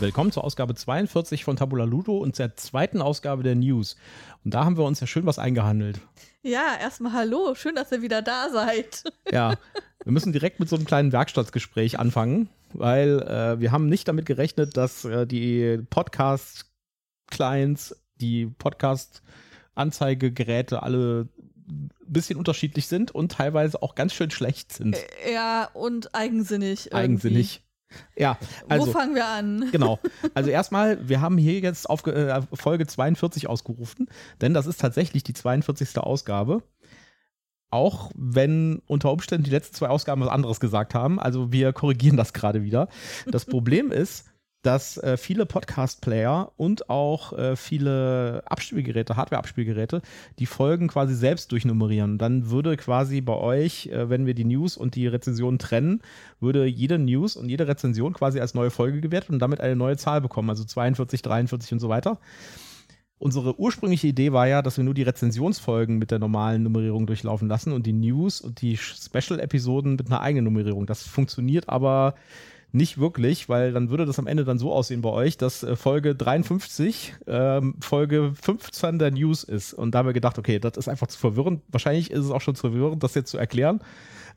[0.00, 3.96] Willkommen zur Ausgabe 42 von Tabula Ludo und der zweiten Ausgabe der News.
[4.44, 5.98] Und da haben wir uns ja schön was eingehandelt.
[6.40, 9.02] Ja, erstmal hallo, schön, dass ihr wieder da seid.
[9.32, 9.56] Ja,
[10.04, 14.26] wir müssen direkt mit so einem kleinen Werkstattgespräch anfangen, weil äh, wir haben nicht damit
[14.26, 21.26] gerechnet, dass äh, die Podcast-Clients, die Podcast-Anzeigegeräte alle
[21.68, 24.96] ein bisschen unterschiedlich sind und teilweise auch ganz schön schlecht sind.
[25.30, 26.86] Ja, und eigensinnig.
[26.86, 26.96] Irgendwie.
[26.96, 27.62] Eigensinnig.
[28.16, 28.36] Ja,
[28.68, 28.86] also.
[28.86, 29.68] Wo fangen wir an?
[29.72, 29.98] Genau.
[30.34, 34.08] Also erstmal, wir haben hier jetzt auf äh, Folge 42 ausgerufen,
[34.40, 35.98] denn das ist tatsächlich die 42.
[35.98, 36.62] Ausgabe.
[37.70, 41.20] Auch wenn unter Umständen die letzten zwei Ausgaben was anderes gesagt haben.
[41.20, 42.88] Also wir korrigieren das gerade wieder.
[43.26, 44.24] Das Problem ist,
[44.62, 50.02] dass äh, viele Podcast-Player und auch äh, viele Abspielgeräte, Hardware-Abspielgeräte,
[50.38, 52.18] die Folgen quasi selbst durchnummerieren.
[52.18, 56.02] Dann würde quasi bei euch, äh, wenn wir die News und die Rezensionen trennen,
[56.40, 59.96] würde jede News und jede Rezension quasi als neue Folge gewertet und damit eine neue
[59.96, 62.18] Zahl bekommen, also 42, 43 und so weiter.
[63.20, 67.48] Unsere ursprüngliche Idee war ja, dass wir nur die Rezensionsfolgen mit der normalen Nummerierung durchlaufen
[67.48, 70.86] lassen und die News und die Special-Episoden mit einer eigenen Nummerierung.
[70.86, 72.14] Das funktioniert aber
[72.70, 75.74] nicht wirklich, weil dann würde das am Ende dann so aussehen bei euch, dass äh,
[75.74, 79.72] Folge 53 ähm, Folge 15 der News ist.
[79.72, 81.62] Und da haben wir gedacht, okay, das ist einfach zu verwirrend.
[81.68, 83.80] Wahrscheinlich ist es auch schon zu verwirrend, das jetzt zu erklären.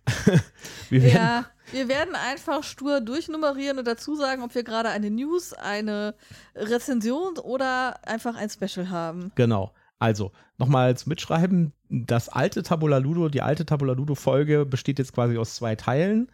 [0.90, 5.54] wir ja, wir werden einfach stur durchnummerieren und dazu sagen, ob wir gerade eine News,
[5.54, 6.16] eine
[6.56, 9.32] Rezension oder einfach ein Special haben.
[9.36, 9.74] Genau.
[10.00, 11.74] Also, nochmal zum Mitschreiben.
[11.90, 16.32] Das alte Tabula Ludo, die alte Tabula Ludo Folge besteht jetzt quasi aus zwei Teilen.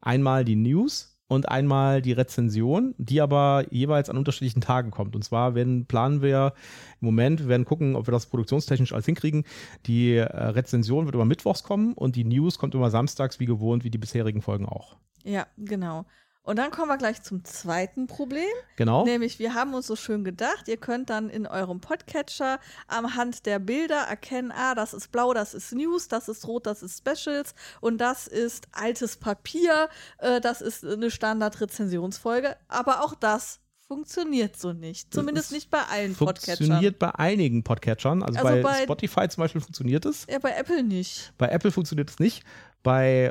[0.00, 5.14] Einmal die News und einmal die Rezension, die aber jeweils an unterschiedlichen Tagen kommt.
[5.14, 6.54] Und zwar werden, planen wir
[7.00, 9.44] im Moment, wir werden gucken, ob wir das produktionstechnisch alles hinkriegen.
[9.86, 13.84] Die äh, Rezension wird immer mittwochs kommen und die News kommt immer samstags, wie gewohnt,
[13.84, 14.96] wie die bisherigen Folgen auch.
[15.22, 16.04] Ja, genau.
[16.50, 18.42] Und dann kommen wir gleich zum zweiten Problem.
[18.74, 19.04] Genau.
[19.04, 22.58] Nämlich, wir haben uns so schön gedacht, ihr könnt dann in eurem Podcatcher
[22.88, 26.82] anhand der Bilder erkennen, ah, das ist blau, das ist News, das ist rot, das
[26.82, 29.88] ist Specials und das ist altes Papier,
[30.18, 32.56] äh, das ist eine Standard-Rezensionsfolge.
[32.66, 33.60] Aber auch das
[33.90, 35.12] funktioniert so nicht.
[35.12, 36.56] Zumindest nicht bei allen Podcatchern.
[36.58, 38.22] Funktioniert bei einigen Podcatchern.
[38.22, 40.28] Also, also bei, bei, Spotify zum Beispiel funktioniert es.
[40.30, 41.32] Ja, bei Apple nicht.
[41.38, 42.44] Bei Apple funktioniert es nicht.
[42.82, 43.24] Bei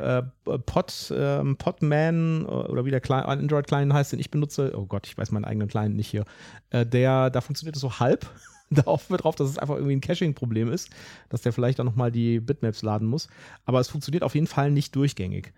[0.45, 5.17] äh, Pod, äh, Podman oder wie der Android-Client heißt, den ich benutze, oh Gott, ich
[5.17, 6.25] weiß meinen eigenen Client nicht hier,
[6.69, 8.27] äh, der, da funktioniert es so halb.
[8.69, 10.89] da hoffen wir drauf, dass es einfach irgendwie ein Caching-Problem ist,
[11.29, 13.27] dass der vielleicht dann nochmal die Bitmaps laden muss.
[13.65, 15.53] Aber es funktioniert auf jeden Fall nicht durchgängig.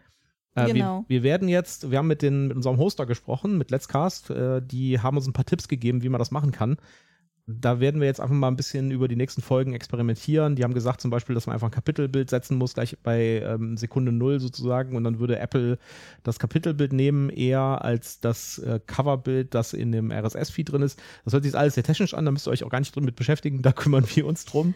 [0.55, 1.05] Äh, genau.
[1.07, 4.29] Wir, wir, werden jetzt, wir haben mit, den, mit unserem Hoster gesprochen, mit Let's Cast,
[4.29, 6.77] äh, die haben uns ein paar Tipps gegeben, wie man das machen kann.
[7.47, 10.55] Da werden wir jetzt einfach mal ein bisschen über die nächsten Folgen experimentieren.
[10.55, 13.77] Die haben gesagt zum Beispiel, dass man einfach ein Kapitelbild setzen muss, gleich bei ähm,
[13.77, 14.95] Sekunde Null sozusagen.
[14.95, 15.77] Und dann würde Apple
[16.23, 21.01] das Kapitelbild nehmen, eher als das äh, Coverbild, das in dem RSS-Feed drin ist.
[21.25, 23.05] Das hört sich alles sehr technisch an, da müsst ihr euch auch gar nicht drin
[23.05, 23.61] mit beschäftigen.
[23.61, 24.75] Da kümmern wir uns drum.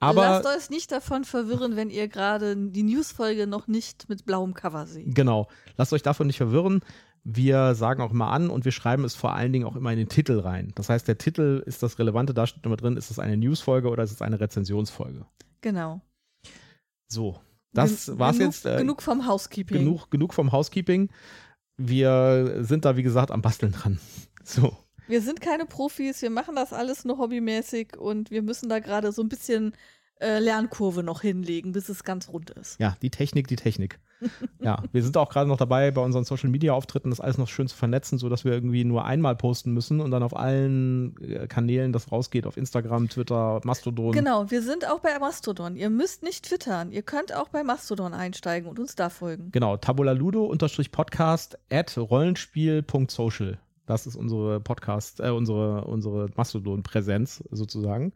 [0.00, 4.52] Aber Lasst euch nicht davon verwirren, wenn ihr gerade die Newsfolge noch nicht mit blauem
[4.52, 5.14] Cover seht.
[5.14, 5.48] Genau.
[5.76, 6.80] Lasst euch davon nicht verwirren.
[7.24, 9.98] Wir sagen auch immer an und wir schreiben es vor allen Dingen auch immer in
[9.98, 10.72] den Titel rein.
[10.74, 13.88] Das heißt, der Titel ist das Relevante, da steht immer drin, ist es eine Newsfolge
[13.88, 15.24] oder ist es eine Rezensionsfolge.
[15.62, 16.02] Genau.
[17.08, 17.40] So,
[17.72, 18.66] das Gen war's genug, jetzt.
[18.66, 19.78] Äh, genug vom Housekeeping.
[19.78, 21.10] Genug, genug vom Housekeeping.
[21.76, 23.98] Wir sind da, wie gesagt, am Basteln dran.
[24.46, 24.76] So.
[25.08, 29.10] Wir sind keine Profis, wir machen das alles nur hobbymäßig und wir müssen da gerade
[29.10, 29.74] so ein bisschen
[30.20, 32.78] äh, Lernkurve noch hinlegen, bis es ganz rund ist.
[32.78, 33.98] Ja, die Technik, die Technik.
[34.60, 37.48] Ja, wir sind auch gerade noch dabei, bei unseren Social Media Auftritten das alles noch
[37.48, 41.46] schön zu vernetzen, sodass wir irgendwie nur einmal posten müssen und dann auf allen äh,
[41.46, 44.12] Kanälen das rausgeht, auf Instagram, Twitter, Mastodon.
[44.12, 45.76] Genau, wir sind auch bei Mastodon.
[45.76, 49.50] Ihr müsst nicht twittern, ihr könnt auch bei Mastodon einsteigen und uns da folgen.
[49.52, 53.58] Genau, tabulaludo-podcast at rollenspiel.social.
[53.86, 58.12] Das ist unsere Podcast, äh, unsere, unsere Mastodon-Präsenz sozusagen.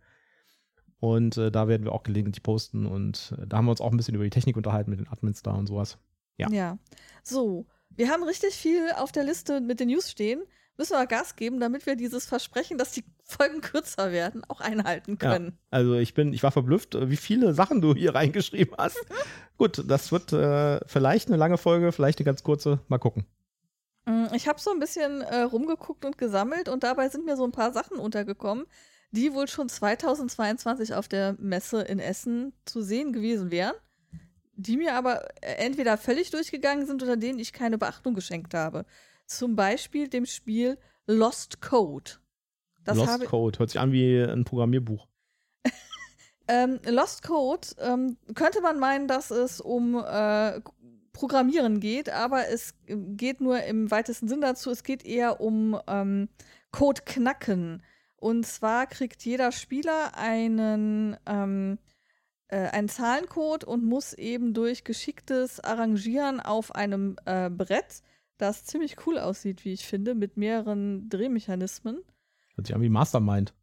[1.00, 2.86] Und äh, da werden wir auch gelegentlich posten.
[2.86, 5.08] Und äh, da haben wir uns auch ein bisschen über die Technik unterhalten mit den
[5.08, 5.98] Admins da und sowas.
[6.36, 6.50] Ja.
[6.50, 6.78] Ja.
[7.22, 10.42] So, wir haben richtig viel auf der Liste mit den News stehen.
[10.76, 15.18] Müssen wir Gas geben, damit wir dieses Versprechen, dass die Folgen kürzer werden, auch einhalten
[15.18, 15.46] können.
[15.46, 19.04] Ja, also ich bin, ich war verblüfft, wie viele Sachen du hier reingeschrieben hast.
[19.58, 22.78] Gut, das wird äh, vielleicht eine lange Folge, vielleicht eine ganz kurze.
[22.86, 23.26] Mal gucken.
[24.06, 27.44] Mm, ich habe so ein bisschen äh, rumgeguckt und gesammelt und dabei sind mir so
[27.44, 28.64] ein paar Sachen untergekommen,
[29.10, 33.74] die wohl schon 2022 auf der Messe in Essen zu sehen gewesen wären,
[34.54, 38.84] die mir aber äh, entweder völlig durchgegangen sind oder denen ich keine Beachtung geschenkt habe.
[39.26, 42.12] Zum Beispiel dem Spiel Lost Code.
[42.84, 45.06] Das Lost Code hört sich an wie ein Programmierbuch.
[46.48, 50.60] ähm, Lost Code ähm, könnte man meinen, dass es um äh,
[51.12, 54.70] Programmieren geht, aber es geht nur im weitesten Sinn dazu.
[54.70, 56.28] Es geht eher um ähm,
[56.70, 57.82] Code knacken.
[58.20, 61.78] Und zwar kriegt jeder Spieler einen, ähm,
[62.48, 68.02] äh, einen Zahlencode und muss eben durch geschicktes Arrangieren auf einem äh, Brett,
[68.36, 72.02] das ziemlich cool aussieht, wie ich finde, mit mehreren Drehmechanismen.
[72.56, 73.54] Hört sich an wie Mastermind.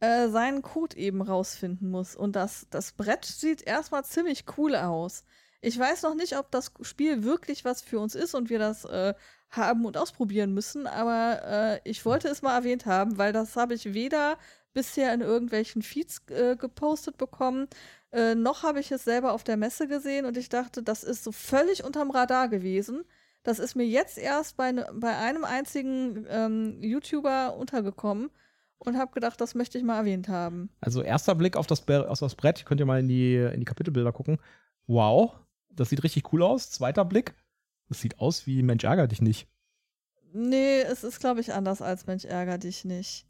[0.00, 2.16] Äh, seinen Code eben rausfinden muss.
[2.16, 5.24] Und das, das Brett sieht erstmal ziemlich cool aus.
[5.60, 8.84] Ich weiß noch nicht, ob das Spiel wirklich was für uns ist und wir das
[8.86, 9.14] äh,
[9.56, 11.40] haben und ausprobieren müssen, aber
[11.84, 14.36] äh, ich wollte es mal erwähnt haben, weil das habe ich weder
[14.72, 17.68] bisher in irgendwelchen Feeds äh, gepostet bekommen,
[18.14, 21.24] äh, noch habe ich es selber auf der Messe gesehen und ich dachte, das ist
[21.24, 23.04] so völlig unterm Radar gewesen.
[23.42, 28.30] Das ist mir jetzt erst bei, ne, bei einem einzigen ähm, YouTuber untergekommen
[28.78, 30.70] und habe gedacht, das möchte ich mal erwähnt haben.
[30.80, 33.66] Also erster Blick auf das, auf das Brett, könnt ihr mal in die, in die
[33.66, 34.38] Kapitelbilder gucken.
[34.86, 35.34] Wow,
[35.70, 36.70] das sieht richtig cool aus.
[36.70, 37.34] Zweiter Blick,
[37.88, 39.48] das sieht aus wie Mensch ärger dich nicht.
[40.32, 43.26] Nee, es ist, glaube ich, anders als Mensch ärger dich nicht.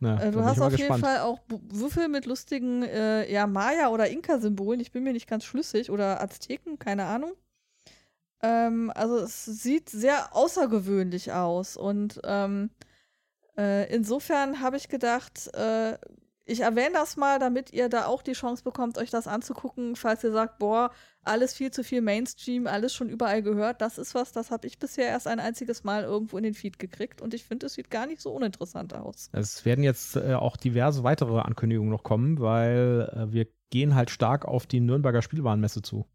[0.00, 1.04] Na, äh, du hast auf jeden gespannt.
[1.04, 4.80] Fall auch Würfel mit lustigen äh, ja, Maya- oder Inka-Symbolen.
[4.80, 5.90] Ich bin mir nicht ganz schlüssig.
[5.90, 7.32] Oder Azteken, keine Ahnung.
[8.40, 11.76] Ähm, also es sieht sehr außergewöhnlich aus.
[11.76, 12.70] Und ähm,
[13.56, 15.98] äh, insofern habe ich gedacht, äh,
[16.48, 20.24] ich erwähne das mal, damit ihr da auch die Chance bekommt, euch das anzugucken, falls
[20.24, 20.90] ihr sagt, boah,
[21.22, 23.82] alles viel zu viel Mainstream, alles schon überall gehört.
[23.82, 26.78] Das ist was, das habe ich bisher erst ein einziges Mal irgendwo in den Feed
[26.78, 29.28] gekriegt und ich finde, es sieht gar nicht so uninteressant aus.
[29.32, 34.10] Es werden jetzt äh, auch diverse weitere Ankündigungen noch kommen, weil äh, wir gehen halt
[34.10, 36.06] stark auf die Nürnberger Spielwarenmesse zu.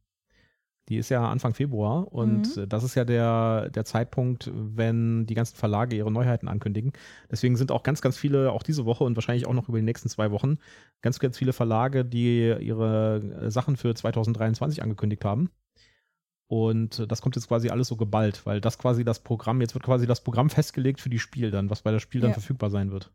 [0.89, 2.68] Die ist ja Anfang Februar und Mhm.
[2.68, 6.91] das ist ja der, der Zeitpunkt, wenn die ganzen Verlage ihre Neuheiten ankündigen.
[7.31, 9.85] Deswegen sind auch ganz, ganz viele, auch diese Woche und wahrscheinlich auch noch über die
[9.85, 10.57] nächsten zwei Wochen,
[11.01, 15.50] ganz, ganz viele Verlage, die ihre Sachen für 2023 angekündigt haben.
[16.47, 19.86] Und das kommt jetzt quasi alles so geballt, weil das quasi das Programm, jetzt wird
[19.86, 22.33] quasi das Programm festgelegt für die Spiel dann, was bei das Spiel dann Ja.
[22.36, 23.12] verfügbar sein wird.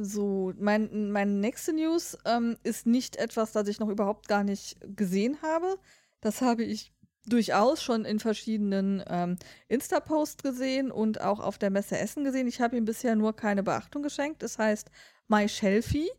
[0.00, 4.76] So, mein, meine nächste News ähm, ist nicht etwas, das ich noch überhaupt gar nicht
[4.96, 5.76] gesehen habe.
[6.20, 6.92] Das habe ich
[7.26, 9.36] durchaus schon in verschiedenen ähm,
[9.68, 12.46] Insta-Posts gesehen und auch auf der Messe Essen gesehen.
[12.46, 14.42] Ich habe ihm bisher nur keine Beachtung geschenkt.
[14.42, 14.90] Es heißt
[15.28, 16.10] My Shelfie.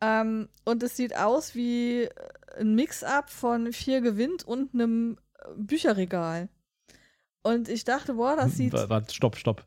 [0.00, 2.10] Ähm, und es sieht aus wie äh,
[2.58, 6.48] ein Mix-up von Vier gewinnt und einem äh, Bücherregal.
[7.42, 8.72] Und ich dachte, boah, das sieht.
[8.72, 9.66] Warte, stopp, stopp.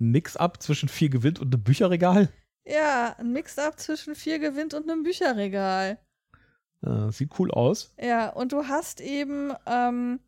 [0.00, 2.28] Ein Mix-up zwischen vier Gewinn und einem Bücherregal?
[2.64, 5.98] Ja, ein Mix-up zwischen Vier gewinnt und einem Bücherregal.
[6.82, 7.92] Äh, sieht cool aus.
[8.00, 10.20] Ja, und du hast eben ähm,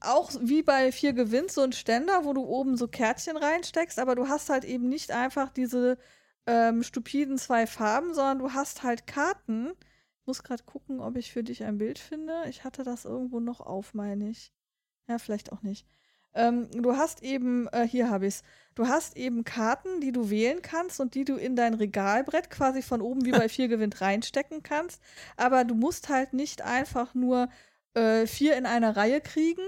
[0.00, 4.14] auch wie bei Vier gewinnt so einen Ständer, wo du oben so Kärtchen reinsteckst, aber
[4.14, 5.98] du hast halt eben nicht einfach diese
[6.46, 9.72] ähm, stupiden zwei Farben, sondern du hast halt Karten.
[10.20, 12.44] Ich muss gerade gucken, ob ich für dich ein Bild finde.
[12.48, 14.52] Ich hatte das irgendwo noch auf, meine ich.
[15.08, 15.86] Ja, vielleicht auch nicht.
[16.34, 18.42] Ähm, du hast eben, äh, hier habe ich es,
[18.74, 22.82] du hast eben Karten, die du wählen kannst und die du in dein Regalbrett quasi
[22.82, 25.02] von oben wie bei vier gewinnt reinstecken kannst.
[25.36, 27.48] Aber du musst halt nicht einfach nur
[27.94, 29.62] äh, vier in einer Reihe kriegen,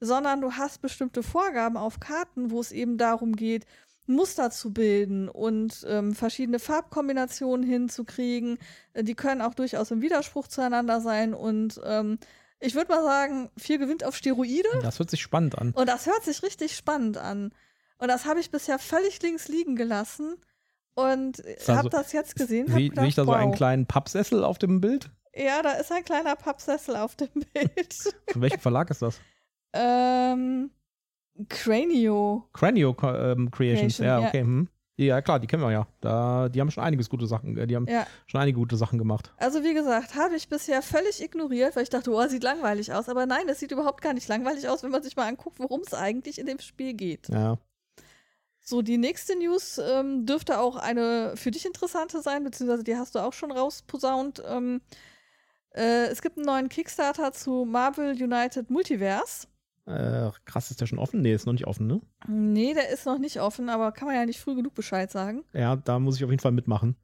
[0.00, 3.66] sondern du hast bestimmte Vorgaben auf Karten, wo es eben darum geht,
[4.06, 8.58] Muster zu bilden und ähm, verschiedene Farbkombinationen hinzukriegen.
[8.92, 12.18] Äh, Die können auch durchaus im Widerspruch zueinander sein und ähm,
[12.60, 14.68] ich würde mal sagen, vier gewinnt auf Steroide.
[14.82, 15.72] Das hört sich spannend an.
[15.72, 17.52] Und das hört sich richtig spannend an.
[17.98, 20.36] Und das habe ich bisher völlig links liegen gelassen.
[20.94, 22.68] Und da habe das jetzt gesehen.
[22.68, 23.56] Sehe sehe ich da so einen wow.
[23.56, 25.10] kleinen Pappsessel auf dem Bild?
[25.34, 28.14] Ja, da ist ein kleiner Pappsessel auf dem Bild.
[28.30, 29.20] Von welchem Verlag ist das?
[29.76, 30.70] ähm,
[31.48, 32.48] Cranio.
[32.52, 33.96] Cranio ähm, Creations.
[33.96, 34.28] Creation, ja, ja.
[34.28, 34.40] okay.
[34.40, 34.68] Hm.
[34.98, 35.86] Ja, klar, die kennen wir ja.
[36.00, 38.06] Da, die haben schon einiges gute Sachen, äh, die haben Ja.
[38.26, 39.30] schon einige gute Sachen gemacht.
[39.36, 43.08] Also wie gesagt, habe ich bisher völlig ignoriert, weil ich dachte, oh, sieht langweilig aus.
[43.10, 45.82] Aber nein, es sieht überhaupt gar nicht langweilig aus, wenn man sich mal anguckt, worum
[45.82, 47.28] es eigentlich in dem Spiel geht.
[47.28, 47.58] Ja.
[48.62, 53.14] So, die nächste News ähm, dürfte auch eine für dich interessante sein, beziehungsweise die hast
[53.14, 54.42] du auch schon rausposaunt.
[54.48, 54.80] Ähm,
[55.74, 59.46] äh, es gibt einen neuen Kickstarter zu Marvel United Multiverse.
[59.86, 61.22] Äh, krass, ist der schon offen?
[61.22, 62.00] Nee, ist noch nicht offen, ne?
[62.28, 65.44] Nee, der ist noch nicht offen, aber kann man ja nicht früh genug Bescheid sagen.
[65.52, 66.96] Ja, da muss ich auf jeden Fall mitmachen.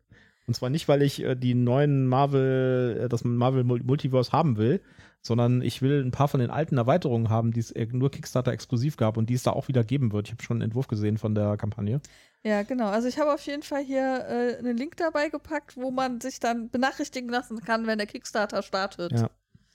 [0.49, 4.57] Und zwar nicht, weil ich äh, die neuen Marvel, äh, das Marvel Mul- Multiverse haben
[4.57, 4.81] will,
[5.21, 8.51] sondern ich will ein paar von den alten Erweiterungen haben, die es äh, nur Kickstarter
[8.51, 10.27] exklusiv gab und die es da auch wieder geben wird.
[10.27, 12.01] Ich habe schon einen Entwurf gesehen von der Kampagne.
[12.43, 12.89] Ja, genau.
[12.89, 16.41] Also ich habe auf jeden Fall hier äh, einen Link dabei gepackt, wo man sich
[16.41, 19.13] dann benachrichtigen lassen kann, wenn der Kickstarter startet.
[19.13, 19.31] Ja,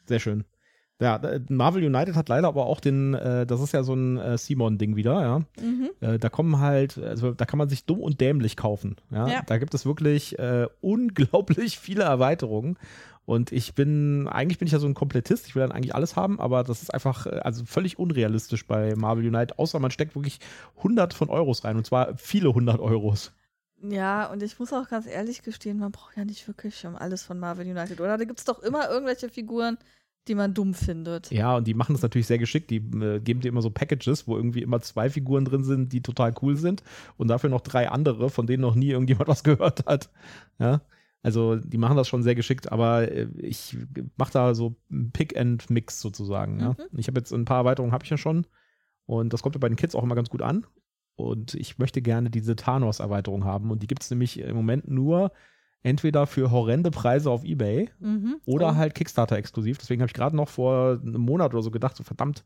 [0.05, 0.43] sehr schön.
[0.99, 4.17] Ja, äh, Marvel United hat leider aber auch den, äh, das ist ja so ein
[4.17, 5.39] äh, Simon-Ding wieder, ja.
[5.63, 5.89] Mhm.
[6.01, 8.95] Äh, da kommen halt, also da kann man sich dumm und dämlich kaufen.
[9.11, 9.27] Ja?
[9.27, 9.41] Ja.
[9.45, 12.77] Da gibt es wirklich äh, unglaublich viele Erweiterungen.
[13.25, 16.15] Und ich bin, eigentlich bin ich ja so ein Komplettist, ich will dann eigentlich alles
[16.15, 20.15] haben, aber das ist einfach, äh, also völlig unrealistisch bei Marvel United, außer man steckt
[20.15, 20.39] wirklich
[20.81, 23.33] hundert von Euros rein und zwar viele hundert Euros.
[23.81, 27.21] Ja, und ich muss auch ganz ehrlich gestehen, man braucht ja nicht wirklich um alles
[27.21, 28.17] von Marvel United, oder?
[28.17, 29.77] Da gibt es doch immer irgendwelche Figuren,
[30.27, 31.31] die man dumm findet.
[31.31, 32.69] Ja, und die machen das natürlich sehr geschickt.
[32.69, 36.01] Die äh, geben dir immer so Packages, wo irgendwie immer zwei Figuren drin sind, die
[36.01, 36.84] total cool sind
[37.17, 40.10] und dafür noch drei andere, von denen noch nie irgendjemand was gehört hat.
[40.60, 40.81] Ja.
[41.24, 43.77] Also die machen das schon sehr geschickt, aber äh, ich
[44.17, 46.60] mache da so einen Pick-and-Mix sozusagen.
[46.60, 46.69] Ja.
[46.69, 47.00] Mhm.
[47.00, 48.46] Ich habe jetzt ein paar Erweiterungen habe ich ja schon
[49.05, 50.65] und das kommt ja bei den Kids auch immer ganz gut an.
[51.15, 55.31] Und ich möchte gerne diese Thanos-Erweiterung haben und die gibt es nämlich im Moment nur
[55.88, 58.36] entweder für horrende Preise auf Ebay Mhm.
[58.46, 58.75] oder Oh.
[58.75, 59.77] halt Kickstarter-exklusiv.
[59.77, 62.44] Deswegen habe ich gerade noch vor einem Monat oder so gedacht, so verdammt,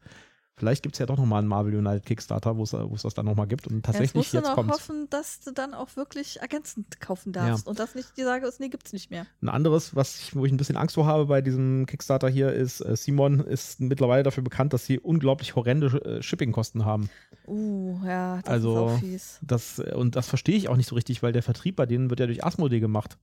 [0.56, 3.26] vielleicht gibt es ja doch nochmal einen Marvel United Kickstarter, wo es es das dann
[3.26, 3.68] nochmal gibt.
[3.68, 7.00] Und Jetzt tatsächlich, musst du jetzt noch kommt hoffen, dass du dann auch wirklich ergänzend
[7.02, 9.26] kaufen darfst und dass nicht die Sage ist, nee, gibt's nicht mehr.
[9.42, 12.52] Ein anderes, was ich, wo ich ein bisschen Angst vor habe bei diesem Kickstarter hier,
[12.54, 17.10] ist, äh, Simon ist mittlerweile dafür bekannt, dass sie unglaublich horrende äh, Shippingkosten haben.
[17.48, 19.40] Uh, ja, das Also- ist auch fies.
[19.42, 22.10] Das, äh, und das verstehe ich auch nicht so richtig, weil der Vertrieb bei denen
[22.10, 23.18] wird ja durch Asmodee gemacht.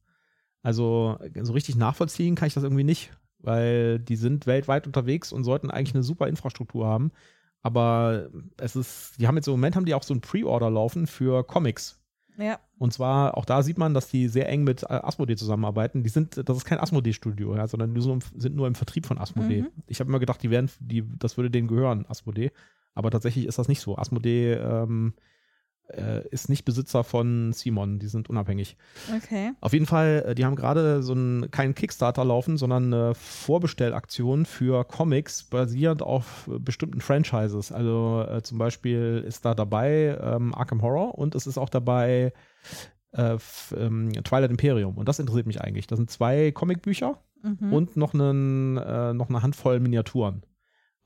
[0.62, 5.44] Also so richtig nachvollziehen kann ich das irgendwie nicht, weil die sind weltweit unterwegs und
[5.44, 7.12] sollten eigentlich eine super Infrastruktur haben.
[7.62, 11.06] Aber es ist, die haben jetzt im Moment haben die auch so ein Pre-Order laufen
[11.06, 12.00] für Comics.
[12.38, 16.04] Ja, Und zwar, auch da sieht man, dass die sehr eng mit Asmodee zusammenarbeiten.
[16.04, 19.62] Die sind, das ist kein Asmodee-Studio, ja, sondern die sind nur im Vertrieb von Asmodee.
[19.62, 19.70] Mhm.
[19.88, 22.52] Ich habe immer gedacht, die wären, die, das würde denen gehören, Asmodee.
[22.94, 23.98] Aber tatsächlich ist das nicht so.
[23.98, 25.14] Asmodee ähm,
[25.88, 28.76] äh, ist nicht Besitzer von Simon, die sind unabhängig.
[29.16, 29.52] okay.
[29.60, 34.46] Auf jeden Fall, äh, die haben gerade so einen, keinen Kickstarter laufen, sondern eine Vorbestellaktion
[34.46, 37.72] für Comics basierend auf äh, bestimmten Franchises.
[37.72, 42.32] Also äh, zum Beispiel ist da dabei ähm, Arkham Horror und es ist auch dabei
[43.12, 43.36] äh,
[43.76, 44.96] ähm, Twilight Imperium.
[44.98, 45.86] Und das interessiert mich eigentlich.
[45.86, 47.72] Das sind zwei Comicbücher Mhm.
[47.72, 50.42] und noch, einen, äh, noch eine Handvoll Miniaturen.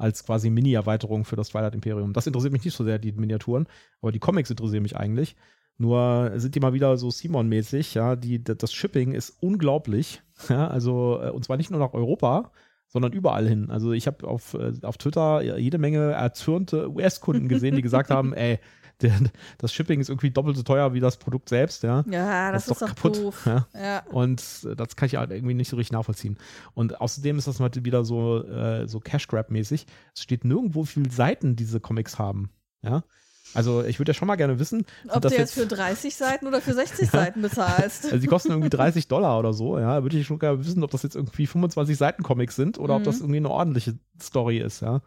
[0.03, 2.13] Als quasi Mini-Erweiterung für das Twilight Imperium.
[2.13, 3.69] Das interessiert mich nicht so sehr, die Miniaturen,
[4.01, 5.37] aber die Comics interessieren mich eigentlich.
[5.79, 10.21] Nur sind die mal wieder so Simon-mäßig, ja, die, das Shipping ist unglaublich.
[10.49, 12.51] Ja, also, äh, und zwar nicht nur nach Europa,
[12.89, 13.71] sondern überall hin.
[13.71, 18.33] Also ich habe auf, äh, auf Twitter jede Menge erzürnte US-Kunden gesehen, die gesagt haben,
[18.35, 18.59] ey,
[19.03, 19.13] der,
[19.59, 22.05] das Shipping ist irgendwie doppelt so teuer wie das Produkt selbst, ja.
[22.09, 23.47] ja, das, ist doch, doof.
[23.47, 23.67] Ja.
[23.75, 24.03] Ja.
[24.11, 26.39] Und äh, das kann ich halt irgendwie nicht so richtig nachvollziehen.
[26.75, 29.87] Und außerdem ist das mal wieder so, äh, so Cash Grab-mäßig.
[30.15, 32.51] Es steht nirgendwo, wie viele Seiten diese Comics haben.
[32.83, 33.05] Ja.
[33.55, 36.47] Also ich würde ja schon mal gerne wissen, Ob das du jetzt für 30 Seiten
[36.47, 38.05] oder für 60 Seiten bezahlst.
[38.07, 40.03] also die kosten irgendwie 30 Dollar oder so, ja.
[40.03, 43.01] Würde ich schon gerne wissen, ob das jetzt irgendwie 25 Seiten Comics sind oder ob
[43.01, 43.05] Mhm.
[43.05, 45.03] das irgendwie eine ordentliche Story ist, ja.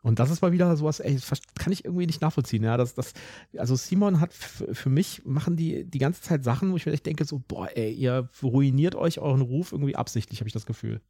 [0.00, 2.76] Und das ist mal wieder sowas, ey, das kann ich irgendwie nicht nachvollziehen, ja.
[2.76, 3.12] Das, das,
[3.56, 7.24] also Simon hat für mich, machen die die ganze Zeit Sachen, wo ich vielleicht denke,
[7.24, 11.00] so, boah, ey, ihr ruiniert euch euren Ruf irgendwie absichtlich, habe ich das Gefühl.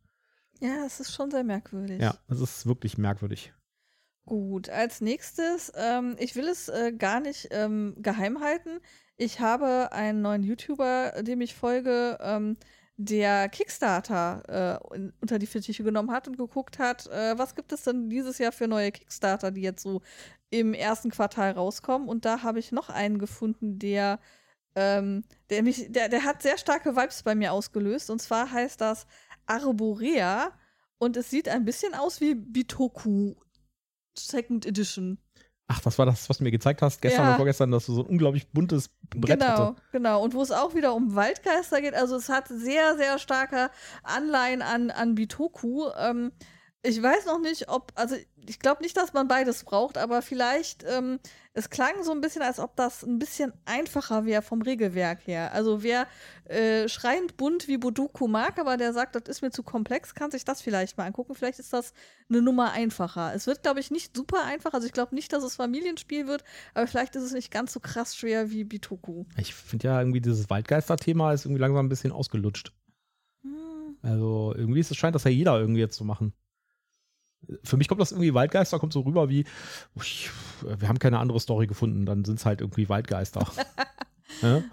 [0.61, 2.01] ja, es ist schon sehr merkwürdig.
[2.01, 3.53] Ja, das ist wirklich merkwürdig.
[4.25, 8.81] Gut, als nächstes, ähm, ich will es äh, gar nicht ähm, geheim halten.
[9.17, 12.57] Ich habe einen neuen YouTuber, dem ich folge, ähm,
[12.99, 17.85] der Kickstarter äh, unter die Fittiche genommen hat und geguckt hat, äh, was gibt es
[17.85, 20.03] denn dieses Jahr für neue Kickstarter, die jetzt so
[20.51, 22.09] im ersten Quartal rauskommen.
[22.09, 24.19] Und da habe ich noch einen gefunden, der,
[24.75, 28.11] ähm, der mich, der, der hat sehr starke Vibes bei mir ausgelöst.
[28.11, 29.07] Und zwar heißt das
[29.47, 30.53] Arborea
[30.99, 33.37] und es sieht ein bisschen aus wie Bitoku
[34.19, 35.19] Second Edition.
[35.71, 37.29] Ach, das war das, was du mir gezeigt hast, gestern Ja.
[37.29, 39.75] oder vorgestern, dass du so ein unglaublich buntes Brett genau, hatte.
[39.93, 40.23] genau.
[40.23, 41.95] Und wo es auch wieder um Waldgeister geht.
[41.95, 43.71] Also es hat sehr, sehr starke
[44.03, 45.89] Anleihen an, an Bitoku.
[45.99, 46.33] Ähm,
[46.83, 48.15] ich weiß noch nicht, ob, also
[48.47, 51.19] ich glaube nicht, dass man beides braucht, aber vielleicht, ähm,
[51.53, 55.53] es klang so ein bisschen, als ob das ein bisschen einfacher wäre vom Regelwerk her.
[55.53, 56.07] Also wer
[56.45, 60.31] äh, schreiend bunt wie Bodoku mag, aber der sagt, das ist mir zu komplex, kann
[60.31, 61.35] sich das vielleicht mal angucken.
[61.35, 61.93] Vielleicht ist das
[62.31, 63.35] eine Nummer einfacher.
[63.35, 64.73] Es wird, glaube ich, nicht super einfach.
[64.73, 66.45] Also ich glaube nicht, dass es Familienspiel wird,
[66.75, 69.25] aber vielleicht ist es nicht ganz so krass schwer wie Bitoku.
[69.37, 72.73] Ich finde ja irgendwie dieses Waldgeister-Thema ist irgendwie langsam ein bisschen ausgelutscht.
[73.43, 73.97] Hm.
[74.03, 76.35] Also irgendwie ist es scheint das ja jeder irgendwie jetzt zu machen.
[77.65, 79.45] Für mich kommt das irgendwie Waldgeister, kommt so rüber wie,
[80.63, 83.47] wir haben keine andere Story gefunden, dann sind es halt irgendwie Waldgeister.
[84.43, 84.57] ja?
[84.57, 84.65] Und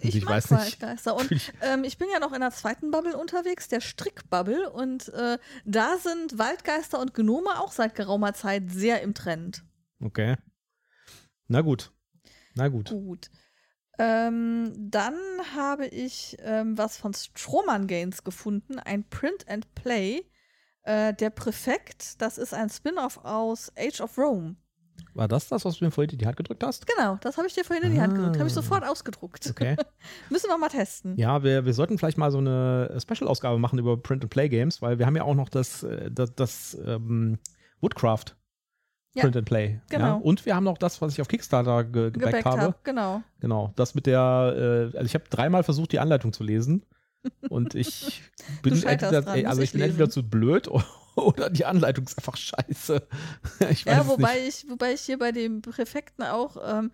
[0.00, 0.60] Ich, ich mag weiß nicht.
[0.82, 1.14] Waldgeister.
[1.16, 4.70] Und Ich- ähm, ich bin ja noch in der zweiten Bubble unterwegs, der Strickbubble.
[4.70, 9.64] Und äh, da sind Waldgeister und Gnome auch seit geraumer Zeit sehr im Trend.
[10.02, 10.36] Okay.
[11.48, 11.92] Na gut.
[12.54, 12.90] Na gut.
[12.90, 13.30] Gut.
[13.98, 15.14] Ähm, dann
[15.54, 20.24] habe ich ähm, was von Strohmann Games gefunden, ein Print and Play.
[20.84, 24.56] Äh, der Präfekt, das ist ein Spin-off aus Age of Rome.
[25.14, 26.86] War das das, was du mir vorhin in die Hand gedrückt hast?
[26.86, 28.36] Genau, das habe ich dir vorhin in die Hand gedrückt.
[28.36, 28.62] Habe ich Ah.
[28.62, 29.48] sofort ausgedruckt.
[29.48, 29.76] Okay.
[30.30, 31.16] Müssen wir mal testen.
[31.16, 35.16] Ja, wir, wir sollten vielleicht mal so eine Special-Ausgabe machen über Print-and-Play-Games, weil wir haben
[35.16, 37.38] ja auch noch das, äh, das, das ähm,
[37.80, 38.36] Woodcraft
[39.14, 39.80] Ja, Print-and-Play.
[39.88, 40.04] genau.
[40.04, 40.12] Ja?
[40.14, 42.60] Und wir haben noch das, was ich auf Kickstarter ge gebackt Gebackt habe.
[42.62, 42.74] habe.
[42.82, 43.22] Genau.
[43.40, 46.84] Genau, das mit der, äh, also ich habe dreimal versucht, die Anleitung zu lesen.
[47.48, 48.22] Und ich
[48.62, 50.68] bin entweder, dran, muss also ich bin entweder zu blöd
[51.16, 53.06] oder die Anleitung ist einfach scheiße.
[53.70, 54.64] Ich weiß Ja, wobei nicht.
[54.64, 56.92] ich, wobei ich hier bei dem Präfekten auch, ähm,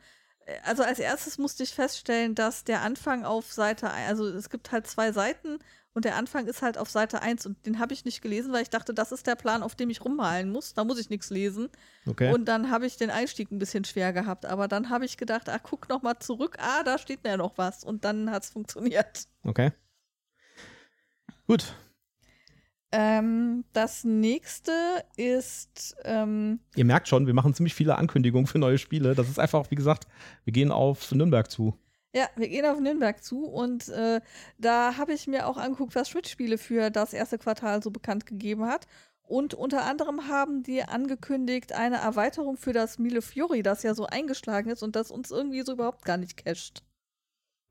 [0.64, 4.86] also als erstes musste ich feststellen, dass der Anfang auf Seite, also es gibt halt
[4.86, 5.58] zwei Seiten
[5.92, 8.62] und der Anfang ist halt auf Seite 1 und den habe ich nicht gelesen, weil
[8.62, 10.72] ich dachte, das ist der Plan, auf dem ich rummalen muss.
[10.72, 11.68] Da muss ich nichts lesen.
[12.06, 12.32] Okay.
[12.32, 14.46] Und dann habe ich den Einstieg ein bisschen schwer gehabt.
[14.46, 16.56] Aber dann habe ich gedacht, ah, guck noch mal zurück.
[16.60, 17.82] Ah, da steht ja noch was.
[17.82, 19.26] Und dann hat es funktioniert.
[19.42, 19.72] okay.
[21.50, 21.74] Gut.
[22.92, 24.70] Ähm, das nächste
[25.16, 29.16] ist, ähm, Ihr merkt schon, wir machen ziemlich viele Ankündigungen für neue Spiele.
[29.16, 30.06] Das ist einfach, wie gesagt,
[30.44, 31.76] wir gehen auf Nürnberg zu.
[32.14, 34.20] ja, wir gehen auf Nürnberg zu und äh,
[34.58, 38.66] da habe ich mir auch angeguckt, was Switch-Spiele für das erste Quartal so bekannt gegeben
[38.66, 38.86] hat.
[39.22, 44.06] Und unter anderem haben die angekündigt eine Erweiterung für das Mille Fiori, das ja so
[44.06, 46.84] eingeschlagen ist und das uns irgendwie so überhaupt gar nicht casht.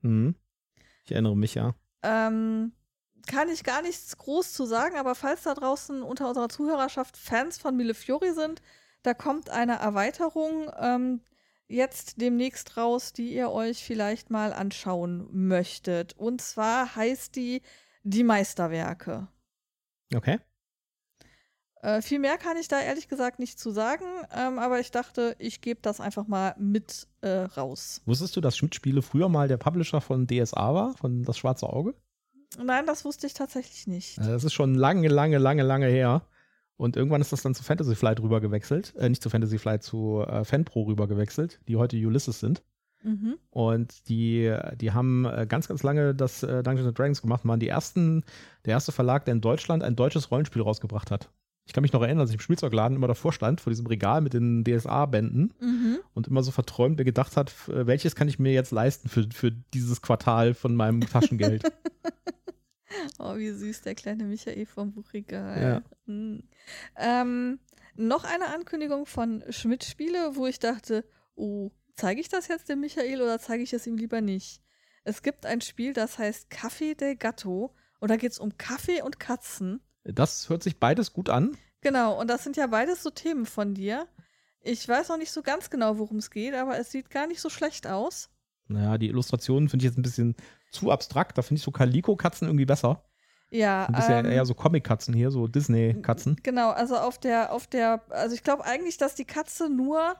[0.02, 0.34] Mhm.
[1.06, 1.74] Ich erinnere mich, ja.
[2.02, 2.72] Ähm,
[3.26, 7.58] kann ich gar nichts groß zu sagen, aber falls da draußen unter unserer Zuhörerschaft Fans
[7.58, 8.62] von Mille Fiori sind,
[9.02, 11.20] da kommt eine Erweiterung ähm,
[11.68, 16.14] jetzt demnächst raus, die ihr euch vielleicht mal anschauen möchtet.
[16.14, 17.62] Und zwar heißt die
[18.02, 19.28] Die Meisterwerke.
[20.14, 20.38] Okay.
[21.82, 25.34] Äh, viel mehr kann ich da ehrlich gesagt nicht zu sagen, ähm, aber ich dachte,
[25.38, 28.02] ich gebe das einfach mal mit äh, raus.
[28.04, 31.94] Wusstest du, dass Schmidt-Spiele früher mal der Publisher von DSA war, von Das Schwarze Auge?
[32.62, 34.18] Nein, das wusste ich tatsächlich nicht.
[34.18, 36.22] Äh, Das ist schon lange, lange, lange, lange her.
[36.76, 38.94] Und irgendwann ist das dann zu Fantasy Flight rüber gewechselt.
[38.96, 42.62] Äh, nicht zu Fantasy Flight, zu äh, Fanpro rüber gewechselt, die heute Ulysses sind.
[43.02, 43.36] Mhm.
[43.50, 47.60] Und die, die haben äh, ganz, ganz lange das äh, Dungeons and Dragons gemacht, waren
[47.60, 48.24] die ersten,
[48.64, 51.30] der erste Verlag, der in Deutschland ein deutsches Rollenspiel rausgebracht hat.
[51.66, 54.20] Ich kann mich noch erinnern, dass ich im Spielzeugladen immer davor stand, vor diesem Regal
[54.22, 55.98] mit den DSA-Bänden Mhm.
[56.14, 59.26] und immer so verträumt mir gedacht hat, äh, welches kann ich mir jetzt leisten für,
[59.32, 61.62] für dieses Quartal von meinem Taschengeld.
[63.18, 65.62] Oh, wie süß, der kleine Michael vom Buchregal.
[65.62, 65.82] Ja.
[66.06, 66.42] Hm.
[66.96, 67.58] Ähm,
[67.94, 72.80] noch eine Ankündigung von Schmidt Spiele, wo ich dachte, oh, zeige ich das jetzt dem
[72.80, 74.62] Michael oder zeige ich es ihm lieber nicht?
[75.04, 79.02] Es gibt ein Spiel, das heißt Café del Gatto und da geht es um Kaffee
[79.02, 79.80] und Katzen.
[80.04, 81.56] das hört sich beides gut an.
[81.80, 84.06] Genau, und das sind ja beides so Themen von dir.
[84.62, 87.40] Ich weiß noch nicht so ganz genau, worum es geht, aber es sieht gar nicht
[87.40, 88.28] so schlecht aus.
[88.68, 90.36] Naja, die Illustrationen finde ich jetzt ein bisschen
[90.70, 91.38] zu abstrakt.
[91.38, 93.04] Da finde ich so Calico-Katzen irgendwie besser.
[93.50, 96.36] Ja, Ein bisschen ähm, eher so Comic-Katzen hier, so Disney-Katzen.
[96.42, 100.16] Genau, also auf der, auf der, also ich glaube eigentlich, dass die Katze nur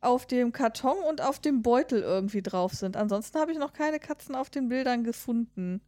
[0.00, 2.96] auf dem Karton und auf dem Beutel irgendwie drauf sind.
[2.96, 5.80] Ansonsten habe ich noch keine Katzen auf den Bildern gefunden.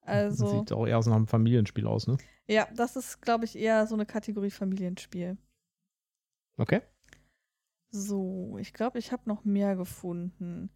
[0.00, 2.16] Also, Sieht auch eher so nach einem Familienspiel aus, ne?
[2.46, 5.36] ja, das ist, glaube ich, eher so eine Kategorie Familienspiel.
[6.56, 6.80] Okay.
[7.90, 10.70] So, ich glaube, ich habe noch mehr gefunden.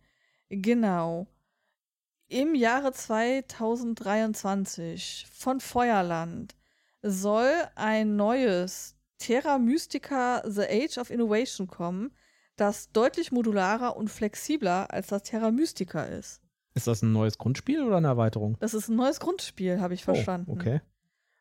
[0.48, 1.28] Genau.
[2.32, 6.54] Im Jahre 2023 von Feuerland
[7.02, 12.12] soll ein neues Terra Mystica The Age of Innovation kommen,
[12.54, 16.40] das deutlich modularer und flexibler als das Terra Mystica ist.
[16.74, 18.56] Ist das ein neues Grundspiel oder eine Erweiterung?
[18.60, 20.52] Das ist ein neues Grundspiel, habe ich verstanden.
[20.52, 20.82] Oh, okay.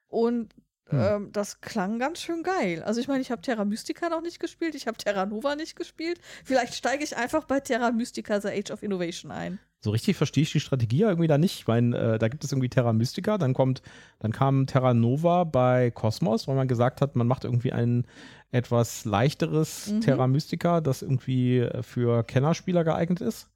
[0.07, 0.55] Und
[0.89, 0.99] Hm.
[0.99, 2.83] ähm, das klang ganz schön geil.
[2.83, 5.75] Also ich meine, ich habe Terra Mystica noch nicht gespielt, ich habe Terra Nova nicht
[5.75, 6.19] gespielt.
[6.43, 9.59] Vielleicht steige ich einfach bei Terra Mystica The Age of Innovation ein.
[9.81, 11.59] So richtig verstehe ich die Strategie ja irgendwie da nicht.
[11.59, 13.81] Ich meine, äh, da gibt es irgendwie Terra Mystica, dann kommt,
[14.19, 18.05] dann kam Terra Nova bei Cosmos, weil man gesagt hat, man macht irgendwie ein
[18.51, 20.01] etwas leichteres Mhm.
[20.01, 23.49] Terra Mystica, das irgendwie äh, für Kennerspieler geeignet ist.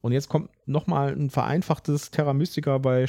[0.00, 3.06] Und jetzt kommt nochmal ein vereinfachtes Terra Mystica bei,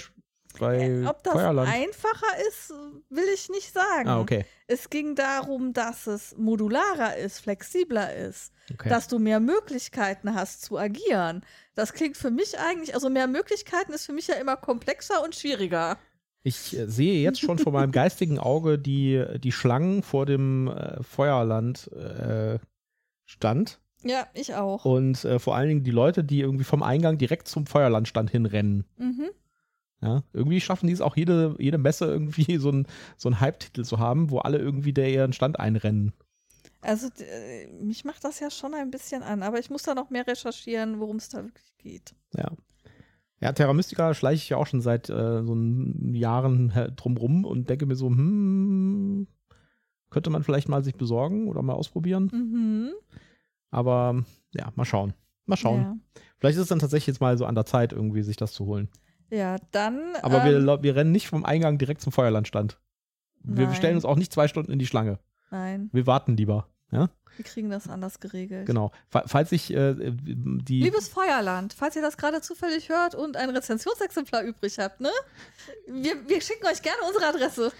[0.59, 1.69] bei Äh, Ob das Feuerland.
[1.69, 2.71] einfacher ist,
[3.09, 4.07] will ich nicht sagen.
[4.09, 4.45] ah, okay.
[4.67, 8.89] Es ging darum, dass es modularer ist, flexibler ist, okay.
[8.89, 11.43] dass du mehr Möglichkeiten hast zu agieren.
[11.75, 15.35] Das klingt für mich eigentlich, also mehr Möglichkeiten ist für mich ja immer komplexer und
[15.35, 15.97] schwieriger.
[16.43, 21.01] Ich äh, sehe jetzt schon vor meinem geistigen Auge die, die Schlangen vor dem äh,
[21.03, 22.59] Feuerland äh,
[23.25, 23.79] stand.
[24.03, 24.85] Ja, ich auch.
[24.85, 28.85] Und äh, vor allen Dingen die Leute, die irgendwie vom Eingang direkt zum Feuerlandstand hinrennen.
[28.97, 29.29] Mhm.
[30.01, 33.99] Ja, irgendwie schaffen die es auch jede, jede Messe irgendwie so ein, so Hype-Titel zu
[33.99, 36.13] haben, wo alle irgendwie der ihren Stand einrennen.
[36.81, 40.11] Also äh, mich macht das ja schon ein bisschen an, aber ich muss da noch
[40.11, 42.13] mehr recherchieren, worum es da wirklich geht.
[42.35, 42.51] Ja.
[43.41, 45.55] Ja, Terra Mystica schleiche ich ja auch schon seit äh, so
[46.13, 49.27] Jahren drumrum und denke mir so, hm,
[50.15, 52.29] Könnte man vielleicht mal sich besorgen oder mal ausprobieren.
[52.31, 52.91] Mhm.
[53.69, 55.13] Aber ja, mal schauen.
[55.45, 55.81] Mal schauen.
[55.81, 55.97] Ja.
[56.37, 58.65] Vielleicht ist es dann tatsächlich jetzt mal so an der Zeit, irgendwie sich das zu
[58.65, 58.87] holen.
[59.29, 59.99] Ja, dann.
[60.21, 62.79] Aber ähm, wir, wir rennen nicht vom Eingang direkt zum Feuerlandstand.
[63.41, 63.75] Wir Nein.
[63.75, 65.19] stellen uns auch nicht zwei Stunden in die Schlange.
[65.51, 66.67] Nein, Wir warten lieber.
[66.91, 68.67] Ja, wir kriegen das anders geregelt.
[68.67, 68.91] genau.
[69.09, 70.83] Fa- Falls ich äh, die.
[70.83, 75.09] Liebes Feuerland, falls ihr das gerade zufällig hört und ein Rezensionsexemplar übrig habt, ne?
[75.87, 77.71] Wir, wir schicken euch gerne unsere Adresse.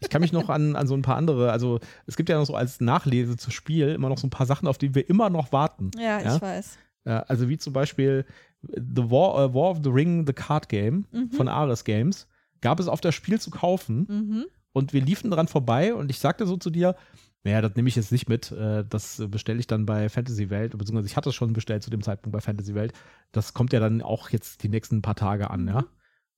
[0.00, 2.46] Ich kann mich noch an, an so ein paar andere, also es gibt ja noch
[2.46, 5.30] so als Nachlese zu Spiel immer noch so ein paar Sachen, auf die wir immer
[5.30, 5.90] noch warten.
[5.96, 6.36] Ja, Ja?
[6.36, 6.78] ich weiß.
[7.04, 8.24] Äh, also wie zum Beispiel
[8.62, 11.30] The War, äh, War of the Ring, The Card Game Mhm.
[11.30, 12.26] von Ares Games.
[12.60, 14.44] Gab es auf das Spiel zu kaufen Mhm.
[14.72, 16.96] und wir liefen dran vorbei und ich sagte so zu dir,
[17.44, 18.50] naja, das nehme ich jetzt nicht mit.
[18.50, 21.90] äh, Das bestelle ich dann bei Fantasy Welt, beziehungsweise ich hatte es schon bestellt zu
[21.90, 22.92] dem Zeitpunkt bei Fantasy Welt.
[23.30, 25.84] Das kommt ja dann auch jetzt die nächsten paar Tage an, ja.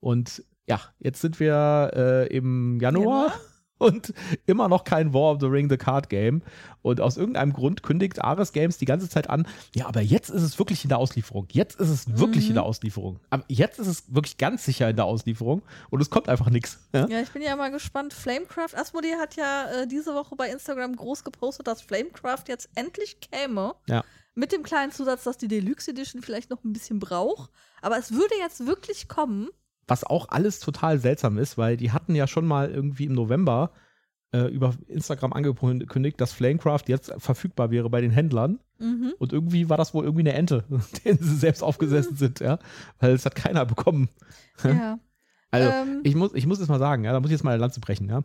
[0.00, 3.32] Und ja, jetzt sind wir äh, im Januar Januar?
[3.80, 4.14] Und
[4.46, 6.42] immer noch kein War of the Ring, The Card Game.
[6.82, 10.42] Und aus irgendeinem Grund kündigt Ares Games die ganze Zeit an, ja, aber jetzt ist
[10.42, 11.46] es wirklich in der Auslieferung.
[11.52, 12.54] Jetzt ist es wirklich in Mhm.
[12.54, 13.20] der Auslieferung.
[13.28, 16.78] Aber jetzt ist es wirklich ganz sicher in der Auslieferung und es kommt einfach nichts.
[16.94, 17.06] Ja?
[17.08, 18.14] Ja, ich bin ja mal gespannt.
[18.14, 23.18] Flamecraft, Asmodee hat ja äh, diese Woche bei Instagram groß gepostet, dass Flamecraft jetzt endlich
[23.20, 23.74] käme.
[23.88, 24.02] Ja.
[24.34, 27.50] Mit dem kleinen Zusatz, dass die Deluxe Edition vielleicht noch ein bisschen braucht.
[27.82, 29.48] Aber es würde jetzt wirklich kommen.
[29.90, 33.72] Was auch alles total seltsam ist, weil die hatten ja schon mal irgendwie im November
[34.32, 38.60] äh, über Instagram angekündigt, dass Flamecraft jetzt verfügbar wäre bei den Händlern.
[38.78, 39.14] Mhm.
[39.18, 40.64] Und irgendwie war das wohl irgendwie eine Ente,
[41.04, 42.58] denen sie selbst aufgesessen sind, ja.
[43.00, 44.08] Weil es hat keiner bekommen.
[44.62, 44.98] Ja.
[45.50, 46.00] Also, Ähm.
[46.04, 47.80] ich, muss, ich muss jetzt mal sagen, ja, da muss ich jetzt mal eine Lanze
[47.80, 48.22] brechen, ja.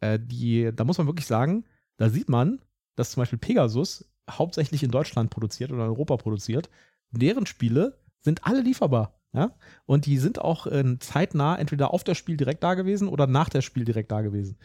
[0.00, 1.64] Äh, die, da muss man wirklich sagen,
[1.98, 2.58] da sieht man,
[2.96, 6.70] dass zum Beispiel Pegasus hauptsächlich in Deutschland produziert oder in Europa produziert.
[7.10, 9.50] Deren Spiele sind alle lieferbar, ja.
[9.84, 13.48] Und die sind auch äh, zeitnah entweder auf das Spiel direkt da gewesen oder nach
[13.50, 14.56] dem Spiel direkt da gewesen.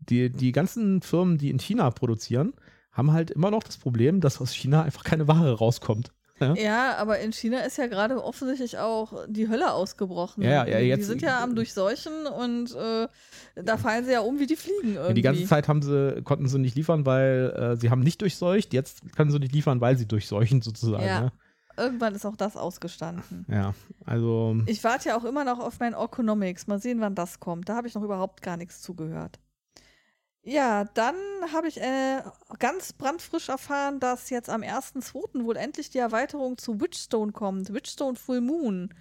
[0.00, 2.54] Die, die ganzen Firmen, die in China produzieren,
[2.92, 6.12] haben halt immer noch das Problem, dass aus China einfach keine Ware rauskommt.
[6.40, 6.54] Ja?
[6.54, 10.42] Ja, aber in China ist ja gerade offensichtlich auch die Hölle ausgebrochen.
[10.42, 13.06] Ja, ja, Die jetzt- sind ja am Durchseuchen und äh,
[13.62, 15.08] da fallen sie ja um wie die Fliegen irgendwie.
[15.08, 18.20] Ja, die ganze Zeit haben sie, konnten sie nicht liefern, weil äh, sie haben nicht
[18.20, 18.72] durchseucht.
[18.72, 21.04] Jetzt können sie nicht liefern, weil sie durchseuchen sozusagen.
[21.06, 21.32] Ja.
[21.76, 23.44] Irgendwann ist auch das ausgestanden.
[23.48, 26.66] ja also Ich warte ja auch immer noch auf mein Economics.
[26.66, 27.68] Mal sehen, wann das kommt.
[27.68, 29.40] Da habe ich noch überhaupt gar nichts zugehört.
[30.46, 31.14] Ja, dann
[31.54, 32.22] habe ich äh,
[32.58, 35.42] ganz brandfrisch erfahren, dass jetzt am 1.2.
[35.44, 37.72] wohl endlich die Erweiterung zu Witchstone kommt.
[37.72, 38.92] Witchstone Full Moon.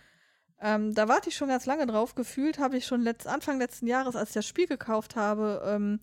[0.62, 2.15] Ähm, da warte ich schon ganz lange drauf.
[2.15, 5.99] Gefühlt habe ich schon letzt, Anfang letzten Jahres, als ich das Spiel gekauft habe, ähm,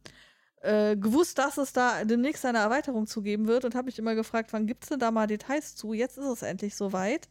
[0.61, 4.14] äh, gewusst, dass es da demnächst eine Erweiterung zu geben wird und habe mich immer
[4.14, 5.92] gefragt, wann gibt es denn da mal Details zu?
[5.92, 7.29] Jetzt ist es endlich soweit.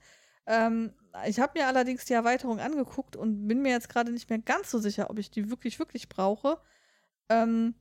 [0.47, 0.93] Ähm,
[1.27, 4.71] ich habe mir allerdings die Erweiterung angeguckt und bin mir jetzt gerade nicht mehr ganz
[4.71, 6.59] so sicher, ob ich die wirklich, wirklich brauche.
[7.29, 7.75] Ähm,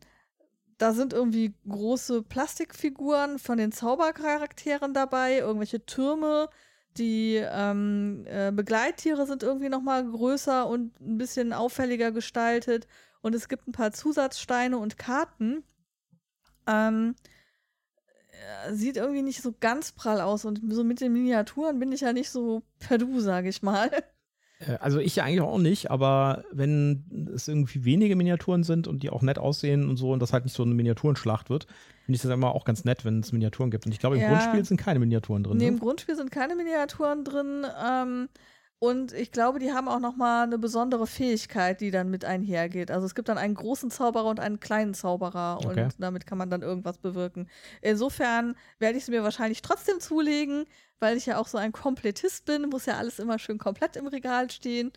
[0.78, 6.50] da sind irgendwie große Plastikfiguren von den Zaubercharakteren dabei, irgendwelche Türme.
[6.96, 12.86] Die ähm, äh, Begleittiere sind irgendwie noch mal größer und ein bisschen auffälliger gestaltet.
[13.20, 15.64] Und es gibt ein paar Zusatzsteine und Karten.
[16.66, 17.14] Ähm,
[18.68, 20.44] äh, sieht irgendwie nicht so ganz prall aus.
[20.44, 23.90] Und so mit den Miniaturen bin ich ja nicht so per Du, sage ich mal.
[24.60, 29.04] Äh, Also ich ja eigentlich auch nicht, aber wenn es irgendwie wenige Miniaturen sind und
[29.04, 31.68] die auch nett aussehen und so und das halt nicht so eine Miniaturenschlacht wird,
[32.04, 33.86] finde ich das immer auch ganz nett, wenn es Miniaturen gibt.
[33.86, 34.30] Und ich glaube, im Ja.
[34.30, 35.58] Grundspiel sind keine Miniaturen drin.
[35.58, 35.80] Nee, im ne?
[35.80, 37.66] Grundspiel sind keine Miniaturen drin.
[37.80, 38.28] Ähm,
[38.80, 42.90] und ich glaube, die haben auch noch mal eine besondere Fähigkeit, die dann mit einhergeht.
[42.90, 45.84] Also es gibt dann einen großen Zauberer und einen kleinen Zauberer Okay.
[45.84, 47.48] und damit kann man dann irgendwas bewirken.
[47.82, 50.64] Insofern werde ich sie mir wahrscheinlich trotzdem zulegen,
[51.00, 54.06] weil ich ja auch so ein Komplettist bin, muss ja alles immer schön komplett im
[54.06, 54.92] Regal stehen.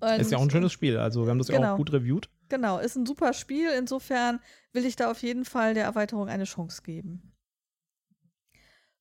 [0.00, 0.96] Und, Ist ja auch ein schönes Spiel.
[0.96, 1.72] Also wir haben das ja Genau.
[1.72, 2.30] auch gut reviewt.
[2.48, 3.68] Genau, ist ein super Spiel.
[3.76, 4.38] Insofern
[4.72, 7.32] will ich da auf jeden Fall der Erweiterung eine Chance geben.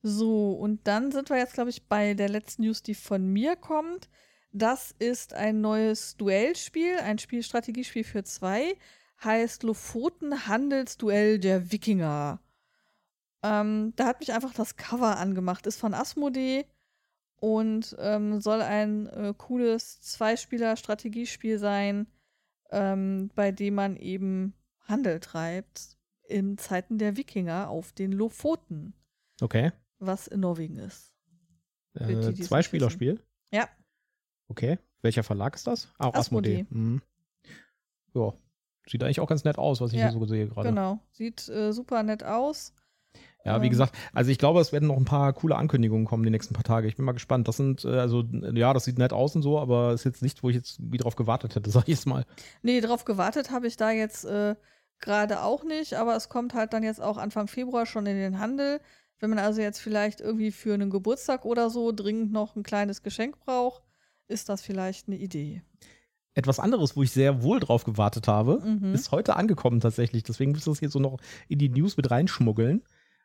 [0.10, 3.56] So, und dann sind wir jetzt, glaube ich, bei der letzten News, die von mir
[3.58, 4.10] kommt.
[4.54, 8.78] Das ist ein neues Duellspiel, ein Spiel, Strategiespiel für zwei.
[9.22, 12.39] Heißt Lofoten Handelsduell der Wikinger.
[13.43, 15.67] Ähm, da hat mich einfach das Cover angemacht.
[15.67, 16.65] Ist von Asmodee
[17.41, 22.08] und ähm, soll ein äh, cooles Zweispieler-Strategiespiel sein
[22.72, 24.54] ähm, bei dem man eben
[24.88, 28.93] Handel treibt in Zeiten der Wikinger auf den Lofoten,
[29.41, 29.72] Okay.
[29.99, 31.13] Was in Norwegen ist.
[31.93, 33.19] Äh, die zwei Spielerspiel.
[33.51, 33.67] Ja.
[34.47, 34.79] Okay.
[35.01, 35.93] Welcher Verlag ist das?
[35.97, 36.62] Ah, auch Asmodee.
[36.62, 36.75] Asmodee.
[36.75, 37.01] Mhm.
[38.13, 38.33] Ja.
[38.89, 40.69] Sieht eigentlich auch ganz nett aus, was ich Ja, hier so sehe gerade.
[40.69, 40.99] Genau.
[41.12, 42.73] Sieht äh, super nett aus.
[43.43, 46.23] Ja, wie Ähm, gesagt, also ich glaube, es werden noch ein paar coole Ankündigungen kommen
[46.23, 46.88] die nächsten paar Tage.
[46.88, 47.47] Ich bin mal gespannt.
[47.47, 50.21] Das sind, äh, also, äh, ja, das sieht nett aus und so, aber ist jetzt
[50.21, 52.25] nicht, wo ich jetzt wie drauf gewartet hätte, sag ich jetzt mal.
[52.62, 54.55] Nee, drauf gewartet habe ich da jetzt äh,
[54.99, 58.39] gerade auch nicht, aber es kommt halt dann jetzt auch Anfang Februar schon in den
[58.39, 58.79] Handel.
[59.19, 63.01] Wenn man also jetzt vielleicht irgendwie für einen Geburtstag oder so dringend noch ein kleines
[63.01, 63.84] Geschenk braucht,
[64.27, 65.62] ist das vielleicht eine Idee.
[66.34, 68.93] Etwas anderes, wo ich sehr wohl drauf gewartet habe, Mhm.
[68.93, 70.23] ist heute angekommen tatsächlich.
[70.23, 72.84] Deswegen müssen wir es hier so noch in die News mit reinschmuggeln.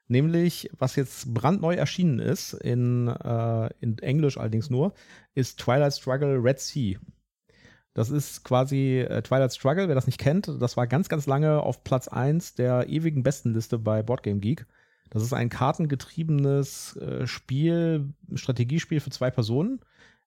[0.09, 4.95] Nämlich, was jetzt brandneu erschienen ist, in, äh, in Englisch allerdings nur,
[5.35, 6.99] ist Twilight Struggle Red Sea.
[7.95, 11.61] Das ist quasi äh, Twilight Struggle, wer das nicht kennt, das war ganz, ganz lange
[11.63, 14.67] auf Platz 1 der ewigen Bestenliste bei Boardgame Geek.
[15.13, 19.81] Das ist ein kartengetriebenes äh, Spiel, Strategiespiel für zwei Personen.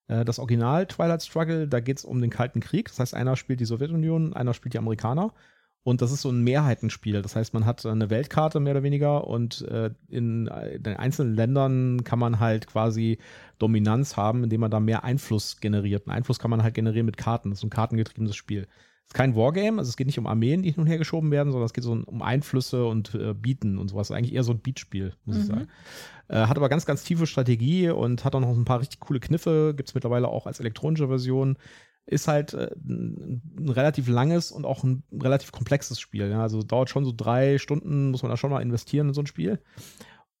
[0.06, 2.88] Äh, das Original Twilight Struggle, da geht es um den Kalten Krieg.
[2.88, 5.34] Das heißt, einer spielt die Sowjetunion, einer spielt die Amerikaner.
[5.82, 7.20] Und das ist so ein Mehrheitenspiel.
[7.20, 11.34] Das heißt, man hat eine Weltkarte mehr oder weniger und äh, in äh, den einzelnen
[11.34, 13.18] Ländern kann man halt quasi
[13.58, 16.06] Dominanz haben, indem man da mehr Einfluss generiert.
[16.06, 17.50] Einen Einfluss kann man halt generieren mit Karten.
[17.50, 18.68] Das ist ein kartengetriebenes Spiel.
[19.06, 21.30] Es ist kein Wargame, also es geht nicht um Armeen, die hin und her geschoben
[21.30, 24.10] werden, sondern es geht so um Einflüsse und äh, Bieten und sowas.
[24.10, 25.46] Eigentlich eher so ein Beatspiel, muss ich Mhm.
[25.46, 25.68] sagen.
[26.28, 29.20] Äh, hat aber ganz, ganz tiefe Strategie und hat auch noch ein paar richtig coole
[29.20, 29.74] Kniffe.
[29.76, 31.56] Gibt es mittlerweile auch als elektronische Version.
[32.04, 36.28] Ist halt äh, ein, ein relativ langes und auch ein relativ komplexes Spiel.
[36.28, 36.42] Ja?
[36.42, 39.26] Also dauert schon so drei Stunden, muss man da schon mal investieren in so ein
[39.28, 39.60] Spiel.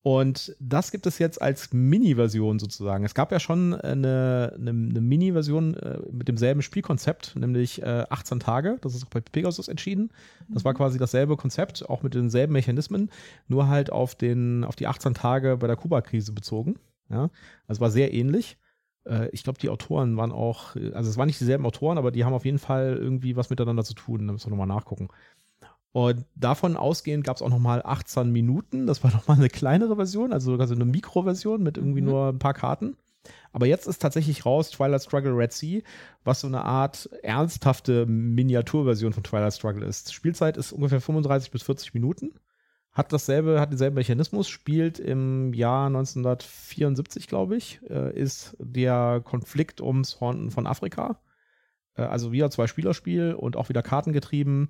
[0.02, 3.04] Und das gibt es jetzt als Mini-Version sozusagen.
[3.04, 8.38] Es gab ja schon eine, eine, eine Mini-Version äh, mit demselben Spielkonzept, nämlich äh, 18
[8.38, 8.78] Tage.
[8.82, 10.10] Das ist auch bei Pegasus entschieden.
[10.48, 13.10] Das war quasi dasselbe Konzept, auch mit denselben Mechanismen,
[13.48, 16.76] nur halt auf, den, auf die 18 Tage bei der Kuba-Krise bezogen.
[17.08, 17.30] Ja,
[17.66, 18.58] also war sehr ähnlich.
[19.06, 22.24] Äh, ich glaube, die Autoren waren auch, also es waren nicht dieselben Autoren, aber die
[22.24, 24.26] haben auf jeden Fall irgendwie was miteinander zu tun.
[24.26, 25.08] Da müssen wir nochmal nachgucken.
[25.96, 28.86] Und davon ausgehend gab es auch nochmal 18 Minuten.
[28.86, 32.06] Das war nochmal eine kleinere Version, also sogar so eine Mikroversion mit irgendwie Mhm.
[32.06, 32.98] nur ein paar Karten.
[33.50, 35.80] Aber jetzt ist tatsächlich raus Twilight Struggle Red Sea,
[36.22, 40.12] was so eine Art ernsthafte Miniaturversion von Twilight Struggle ist.
[40.12, 42.34] Spielzeit ist ungefähr 35 bis 40 Minuten.
[42.92, 49.80] Hat dasselbe, hat denselben Mechanismus, spielt im Jahr 1974, glaube ich, äh, ist der Konflikt
[49.80, 51.22] ums Horn von Afrika.
[51.94, 54.68] Äh, also wieder zwei Spielerspiel und auch wieder kartengetrieben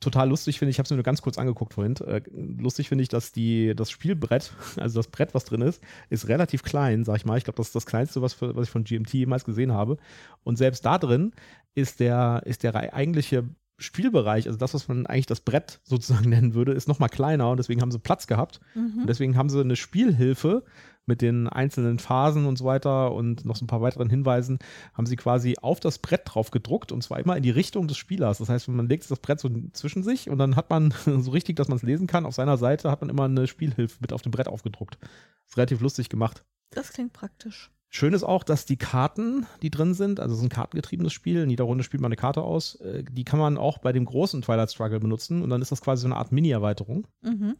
[0.00, 1.94] total lustig finde ich, habe es mir nur ganz kurz angeguckt vorhin.
[1.96, 6.28] Äh, lustig finde ich, dass die, das Spielbrett, also das Brett, was drin ist, ist
[6.28, 7.38] relativ klein, sag ich mal.
[7.38, 9.98] Ich glaube, das ist das kleinste, was, was ich von GMT jemals gesehen habe.
[10.42, 11.32] Und selbst da drin
[11.74, 13.48] ist der, ist der eigentliche
[13.80, 17.50] Spielbereich, also das, was man eigentlich das Brett sozusagen nennen würde, ist noch mal kleiner
[17.50, 18.60] und deswegen haben sie Platz gehabt.
[18.74, 19.00] Mhm.
[19.00, 20.64] Und deswegen haben sie eine Spielhilfe
[21.06, 24.58] mit den einzelnen Phasen und so weiter und noch so ein paar weiteren Hinweisen,
[24.94, 27.96] haben sie quasi auf das Brett drauf gedruckt und zwar immer in die Richtung des
[27.96, 28.38] Spielers.
[28.38, 31.56] Das heißt, man legt das Brett so zwischen sich und dann hat man so richtig,
[31.56, 34.22] dass man es lesen kann, auf seiner Seite hat man immer eine Spielhilfe mit auf
[34.22, 34.98] dem Brett aufgedruckt.
[35.46, 36.44] Ist relativ lustig gemacht.
[36.70, 37.70] Das klingt praktisch.
[37.92, 41.42] Schön ist auch, dass die Karten, die drin sind, also es ist ein kartengetriebenes Spiel,
[41.42, 44.04] in jeder Runde spielt man eine Karte aus, äh, die kann man auch bei dem
[44.04, 47.08] großen Twilight Struggle benutzen und dann ist das quasi so eine Art Mini-Erweiterung.
[47.22, 47.56] Mhm.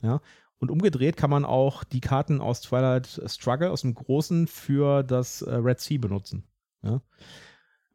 [0.61, 5.43] Und umgedreht kann man auch die Karten aus Twilight Struggle, aus dem Großen, für das
[5.43, 6.45] äh, Red Sea benutzen.
[6.83, 7.01] Ja?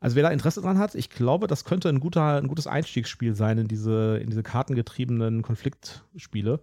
[0.02, 3.34] Also wer da Interesse dran hat, ich glaube, das könnte ein, guter, ein gutes Einstiegsspiel
[3.34, 6.60] sein in diese, in diese kartengetriebenen Konfliktspiele.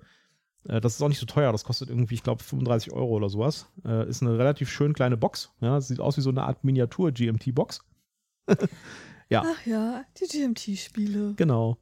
[0.69, 3.29] Äh, das ist auch nicht so teuer, das kostet irgendwie, ich glaube, 35 Euro oder
[3.29, 3.67] sowas.
[3.85, 5.53] Äh, ist eine relativ schön kleine Box.
[5.61, 5.81] Ja?
[5.81, 7.81] Sieht aus wie so eine Art Miniatur-GMT-Box.
[9.29, 9.45] Ja.
[9.47, 11.33] Ach ja, die GMT-Spiele.
[11.37, 11.79] Genau.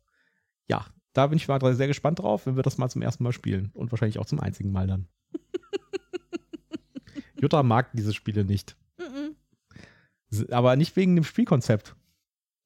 [0.69, 3.33] Ja, da bin ich mal sehr gespannt drauf, wenn wir das mal zum ersten Mal
[3.33, 3.73] spielen.
[3.75, 5.09] Und wahrscheinlich auch zum einzigen Mal dann.
[7.41, 8.77] Jutta mag diese Spiele nicht.
[10.31, 11.97] S- Aber nicht wegen dem Spielkonzept,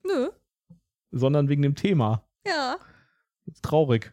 [0.04, 0.28] Nö.
[1.12, 2.28] sondern wegen dem Thema.
[2.46, 2.76] Ja.
[3.62, 4.12] Traurig.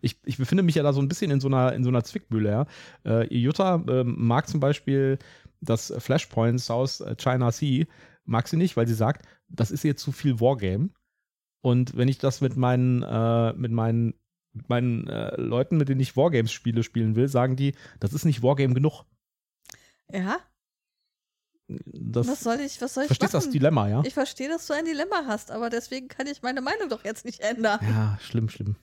[0.00, 2.04] Ich, ich befinde mich ja da so ein bisschen in so einer, in so einer
[2.04, 2.50] Zwickmühle.
[2.50, 2.66] Ja.
[3.04, 5.18] Äh, Jutta ähm, mag zum Beispiel
[5.60, 7.86] das Flashpoint South China Sea,
[8.24, 10.90] mag sie nicht, weil sie sagt, das ist ihr zu viel Wargame.
[11.60, 14.14] Und wenn ich das mit meinen, äh, mit meinen,
[14.52, 18.42] mit meinen äh, Leuten, mit denen ich Wargames-Spiele spielen will, sagen die, das ist nicht
[18.42, 19.04] Wargame genug.
[20.10, 20.38] Ja?
[21.68, 23.44] Das, was soll ich, was soll ich verstehst machen?
[23.44, 24.02] das Dilemma, ja?
[24.04, 27.24] Ich verstehe, dass du ein Dilemma hast, aber deswegen kann ich meine Meinung doch jetzt
[27.24, 27.78] nicht ändern.
[27.82, 28.76] Ja, schlimm, schlimm.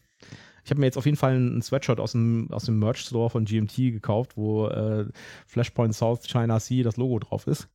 [0.64, 3.46] Ich habe mir jetzt auf jeden Fall einen Sweatshirt aus dem, aus dem Merch-Store von
[3.46, 5.06] GMT gekauft, wo äh,
[5.48, 7.70] Flashpoint South China Sea das Logo drauf ist.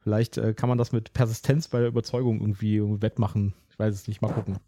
[0.00, 3.54] Vielleicht äh, kann man das mit Persistenz bei der Überzeugung irgendwie, irgendwie wettmachen.
[3.70, 4.58] Ich weiß es nicht, mal gucken.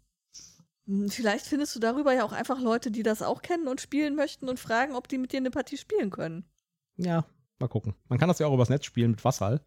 [0.87, 4.15] Hm, Vielleicht findest du darüber ja auch einfach Leute, die das auch kennen und spielen
[4.15, 6.45] möchten und fragen, ob die mit dir eine Partie spielen können.
[6.97, 7.25] Ja,
[7.59, 7.95] mal gucken.
[8.09, 9.61] Man kann das ja auch übers Netz spielen mit Wassal.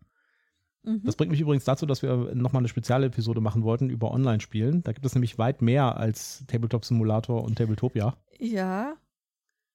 [0.84, 1.02] Mhm.
[1.04, 4.82] Das bringt mich übrigens dazu, dass wir nochmal eine spezielle Episode machen wollten über Online-Spielen.
[4.82, 8.16] Da gibt es nämlich weit mehr als Tabletop Simulator und Tabletopia.
[8.38, 8.96] Ja,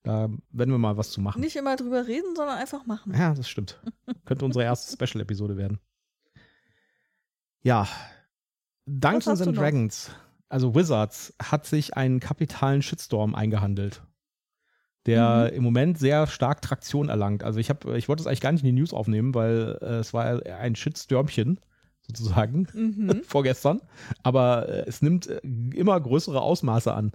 [0.03, 1.41] Da werden wir mal was zu machen.
[1.41, 3.13] nicht immer drüber reden, sondern einfach machen.
[3.13, 3.81] Ja, das stimmt.
[4.25, 5.79] Könnte unsere erste Special-Episode werden.
[7.61, 7.87] Ja.
[8.85, 9.57] Dungeons and?
[9.57, 10.11] Dragons
[10.49, 14.01] also Wizards hat sich einen kapitalen Shitstorm eingehandelt,
[15.09, 15.57] der mhm.
[15.57, 17.43] im Moment sehr stark Traktion erlangt.
[17.43, 19.95] Also ich habe, ich wollte es eigentlich gar nicht in die News aufnehmen, weil äh,
[19.95, 21.59] es war ein Shitstürmchen
[22.01, 23.21] sozusagen mhm.
[23.27, 23.81] vorgestern,
[24.23, 25.41] aber äh, es nimmt äh,
[25.73, 27.11] immer größere Ausmaße an.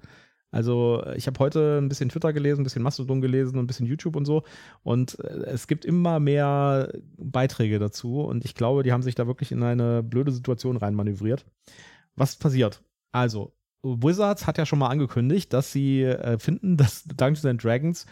[0.50, 3.66] Also äh, ich habe heute ein bisschen Twitter gelesen, ein bisschen Mastodon gelesen und ein
[3.66, 4.44] bisschen YouTube und so.
[4.82, 8.20] Und äh, es gibt immer mehr Beiträge dazu.
[8.20, 11.44] Und ich glaube, die haben sich da wirklich in eine blöde Situation reinmanövriert.
[12.14, 12.82] Was passiert?
[13.10, 13.52] Also,
[13.84, 18.06] Wizards hat ja schon mal angekündigt, dass sie äh, finden, dass Dungeons and Dragons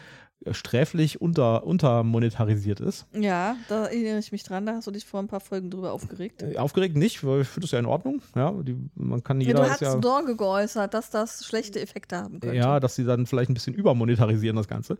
[0.51, 3.05] sträflich unter, untermonetarisiert ist.
[3.13, 5.93] Ja, da erinnere ich mich dran, da hast du dich vor ein paar Folgen drüber
[5.93, 6.43] aufgeregt.
[6.43, 8.21] Äh, aufgeregt nicht, weil ich finde das ja in Ordnung.
[8.35, 12.17] Ja, die, man kann jeder ja, du hast ja, Sorge geäußert, dass das schlechte Effekte
[12.17, 12.55] haben könnte.
[12.55, 14.97] Ja, dass sie dann vielleicht ein bisschen übermonetarisieren, das Ganze.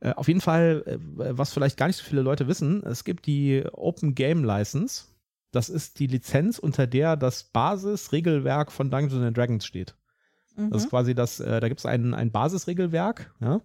[0.00, 3.26] Äh, auf jeden Fall, äh, was vielleicht gar nicht so viele Leute wissen, es gibt
[3.26, 5.04] die Open Game License.
[5.52, 9.96] Das ist die Lizenz, unter der das Basisregelwerk von Dungeons Dragons steht.
[10.56, 10.70] Mhm.
[10.70, 13.60] Das ist quasi das, äh, da gibt es ein, ein Basisregelwerk, ja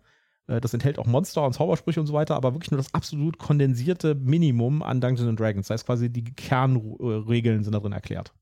[0.48, 3.38] äh, das enthält auch Monster und Zaubersprüche und so weiter, aber wirklich nur das absolut
[3.38, 5.68] kondensierte Minimum an Dungeons Dragons.
[5.68, 8.34] Das heißt quasi, die Kernregeln sind da drin erklärt.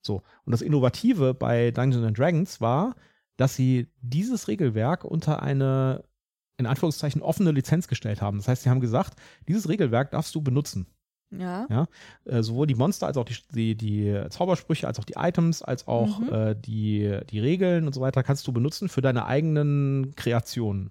[0.00, 0.22] So.
[0.44, 2.96] Und das Innovative bei Dungeons Dragons war,
[3.36, 6.04] dass sie dieses Regelwerk unter eine,
[6.58, 8.38] in Anführungszeichen, offene Lizenz gestellt haben.
[8.38, 9.14] Das heißt, sie haben gesagt,
[9.48, 10.86] dieses Regelwerk darfst du benutzen.
[11.38, 11.66] Ja.
[11.70, 11.86] ja
[12.24, 15.88] äh, sowohl die Monster als auch die, die, die, Zaubersprüche, als auch die Items, als
[15.88, 16.32] auch mhm.
[16.32, 20.90] äh, die, die Regeln und so weiter kannst du benutzen für deine eigenen Kreationen.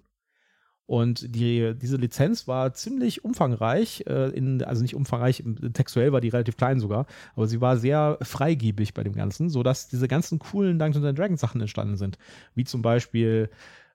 [0.86, 6.28] Und die, diese Lizenz war ziemlich umfangreich, äh, in, also nicht umfangreich, textuell war die
[6.28, 10.78] relativ klein sogar, aber sie war sehr freigebig bei dem Ganzen, sodass diese ganzen coolen
[10.78, 12.18] Dungeons Dragons Sachen entstanden sind.
[12.54, 13.48] Wie zum Beispiel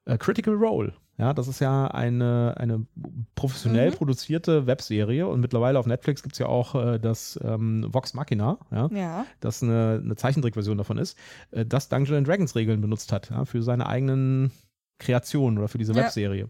[0.06, 0.94] äh, Critical Role.
[1.18, 2.86] Ja, das ist ja eine, eine
[3.34, 3.96] professionell mhm.
[3.96, 8.60] produzierte Webserie und mittlerweile auf Netflix gibt es ja auch äh, das ähm, Vox Machina,
[8.72, 9.26] ja, ja.
[9.40, 11.18] das eine, eine Zeichentrickversion davon ist,
[11.52, 14.52] äh, das Dungeons Dragons Regeln benutzt hat, ja, für seine eigenen
[15.00, 16.04] Kreationen oder für diese ja.
[16.04, 16.50] Webserie.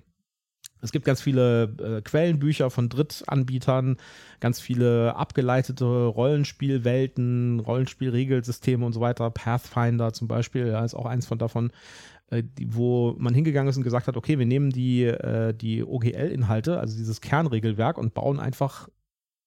[0.82, 3.98] Es gibt ganz viele äh, Quellenbücher von Drittanbietern,
[4.40, 9.30] ganz viele abgeleitete Rollenspielwelten, Rollenspielregelsysteme und so weiter.
[9.32, 11.72] Pathfinder zum Beispiel, ja, ist auch eins von davon,
[12.66, 16.98] wo man hingegangen ist und gesagt hat, okay, wir nehmen die, äh, die OGL-Inhalte, also
[16.98, 18.90] dieses Kernregelwerk und bauen einfach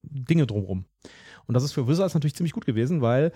[0.03, 0.87] Dinge drumherum.
[1.47, 3.33] Und das ist für Wizards natürlich ziemlich gut gewesen, weil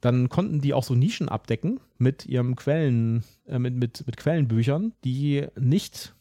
[0.00, 4.94] dann konnten die auch so Nischen abdecken mit ihrem Quellen, äh, mit, mit, mit Quellenbüchern,
[5.04, 6.14] die nicht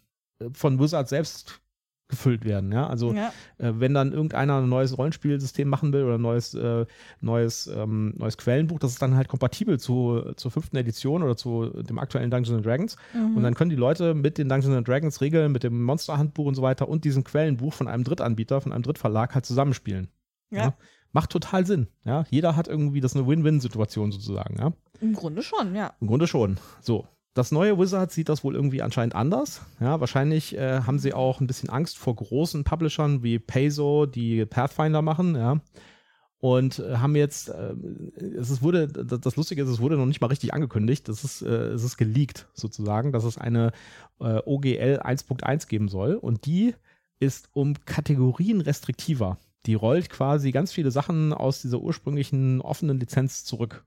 [0.53, 1.61] von Wizard selbst
[2.07, 2.71] gefüllt werden.
[2.71, 2.87] Ja?
[2.87, 3.31] Also ja.
[3.57, 6.85] Äh, wenn dann irgendeiner ein neues Rollenspielsystem machen will oder ein neues, äh,
[7.21, 11.69] neues, ähm, neues Quellenbuch, das ist dann halt kompatibel zu, zur fünften Edition oder zu
[11.83, 12.95] dem aktuellen Dungeons Dragons.
[13.13, 13.37] Mhm.
[13.37, 16.61] Und dann können die Leute mit den Dungeons Dragons Regeln, mit dem Monsterhandbuch und so
[16.61, 20.07] weiter und diesem Quellenbuch von einem Drittanbieter, von einem Drittverlag halt zusammenspielen.
[20.49, 20.57] Ja.
[20.57, 20.73] ja.
[21.11, 21.87] Macht total Sinn.
[22.03, 22.25] Ja?
[22.29, 24.57] Jeder hat irgendwie, das ist eine Win-Win-Situation sozusagen.
[24.59, 24.71] Ja?
[25.01, 25.93] Im Grunde schon, ja.
[25.99, 26.57] Im Grunde schon.
[26.81, 27.05] So.
[27.37, 29.61] Das neue Wizard sieht das wohl irgendwie anscheinend anders.
[29.79, 34.43] Ja, wahrscheinlich äh, haben sie auch ein bisschen Angst vor großen Publishern wie Payso, die
[34.47, 35.61] Pathfinder machen, ja.
[36.39, 37.75] Und äh, haben jetzt, äh,
[38.35, 41.07] es wurde, das Lustige ist, es wurde noch nicht mal richtig angekündigt.
[41.09, 43.71] Das ist, äh, es ist geleakt sozusagen, dass es eine
[44.19, 46.15] äh, OGL 1.1 geben soll.
[46.15, 46.73] Und die
[47.19, 49.37] ist um Kategorien restriktiver.
[49.67, 53.85] Die rollt quasi ganz viele Sachen aus dieser ursprünglichen offenen Lizenz zurück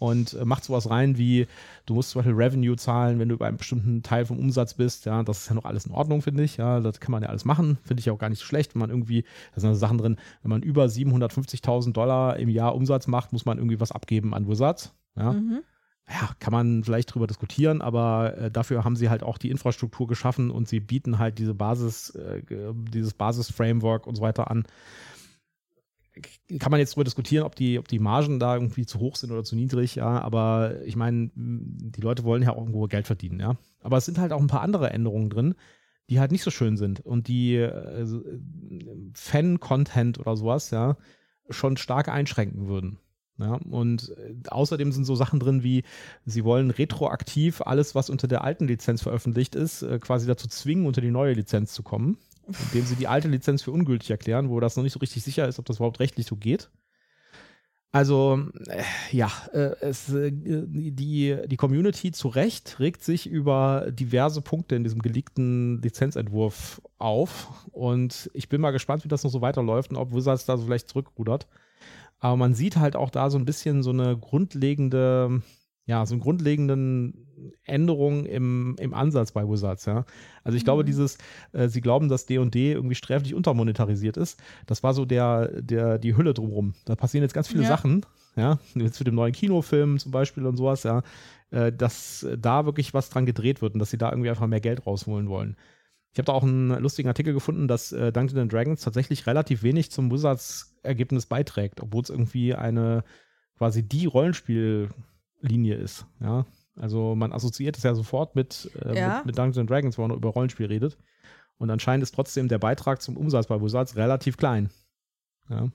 [0.00, 1.46] und äh, macht sowas rein wie,
[1.84, 5.04] du musst zum Beispiel Revenue zahlen, wenn du über einen bestimmten Teil vom Umsatz bist.
[5.04, 6.56] Ja, das ist ja noch alles in Ordnung, finde ich.
[6.56, 7.78] Ja, das kann man ja alles machen.
[7.84, 10.48] Finde ich auch gar nicht so schlecht, wenn man irgendwie, da sind Sachen drin, wenn
[10.48, 14.94] man über 750.000 Dollar im Jahr Umsatz macht, muss man irgendwie was abgeben an Wizards.
[15.16, 15.34] Ja.
[15.34, 15.60] Mhm.
[16.08, 20.08] Ja, kann man vielleicht drüber diskutieren, aber äh, dafür haben sie halt auch die Infrastruktur
[20.08, 24.64] geschaffen und sie bieten halt diese Basis, äh, dieses Basis-Framework und so weiter an
[26.58, 29.30] kann man jetzt darüber diskutieren, ob die, ob die Margen da irgendwie zu hoch sind
[29.30, 33.40] oder zu niedrig, ja, aber ich meine, die Leute wollen ja auch irgendwo Geld verdienen,
[33.40, 33.56] ja.
[33.80, 35.54] Aber es sind halt auch ein paar andere Änderungen drin,
[36.08, 38.06] die halt nicht so schön sind und die äh,
[39.14, 40.96] Fan-Content oder sowas, ja,
[41.48, 42.98] schon stark einschränken würden.
[43.38, 45.84] Ja, und äh, außerdem sind so Sachen drin wie,
[46.26, 50.86] sie wollen retroaktiv alles, was unter der alten Lizenz veröffentlicht ist, äh, quasi dazu zwingen,
[50.86, 52.18] unter die neue Lizenz zu kommen
[52.66, 55.46] indem sie die alte Lizenz für ungültig erklären, wo das noch nicht so richtig sicher
[55.48, 56.70] ist, ob das überhaupt rechtlich so geht.
[57.92, 64.42] Also, äh, ja, äh, es, äh, die, die Community zu Recht regt sich über diverse
[64.42, 67.66] Punkte in diesem geleakten Lizenzentwurf auf.
[67.72, 70.66] Und ich bin mal gespannt, wie das noch so weiterläuft und ob Wizards da so
[70.66, 71.48] vielleicht zurückrudert.
[72.20, 75.42] Aber man sieht halt auch da so ein bisschen so eine grundlegende
[75.90, 77.26] ja, so einen grundlegenden
[77.64, 80.04] Änderungen im, im Ansatz bei Wizards, ja.
[80.44, 80.66] Also ich mhm.
[80.66, 81.18] glaube, dieses,
[81.52, 86.16] äh, sie glauben, dass D&D irgendwie sträflich untermonetarisiert ist, das war so der, der, die
[86.16, 86.74] Hülle drumherum.
[86.84, 87.68] Da passieren jetzt ganz viele ja.
[87.68, 91.02] Sachen, ja, jetzt mit dem neuen Kinofilm zum Beispiel und sowas, ja,
[91.50, 94.60] äh, dass da wirklich was dran gedreht wird und dass sie da irgendwie einfach mehr
[94.60, 95.56] Geld rausholen wollen.
[96.12, 99.90] Ich habe da auch einen lustigen Artikel gefunden, dass äh, Dungeons Dragons tatsächlich relativ wenig
[99.90, 103.02] zum Wizards-Ergebnis beiträgt, obwohl es irgendwie eine
[103.58, 104.06] quasi die
[105.40, 106.06] Rollenspiellinie ist.
[106.20, 109.16] Ja, also man assoziiert es ja sofort mit, äh, ja.
[109.18, 110.98] mit, mit Dungeons Dragons, wo man über Rollenspiel redet.
[111.58, 114.70] Und anscheinend ist trotzdem der Beitrag zum Umsatz bei Wizards relativ klein.
[115.48, 115.68] Ja.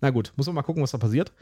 [0.00, 1.32] Na gut, muss man mal gucken, was da passiert.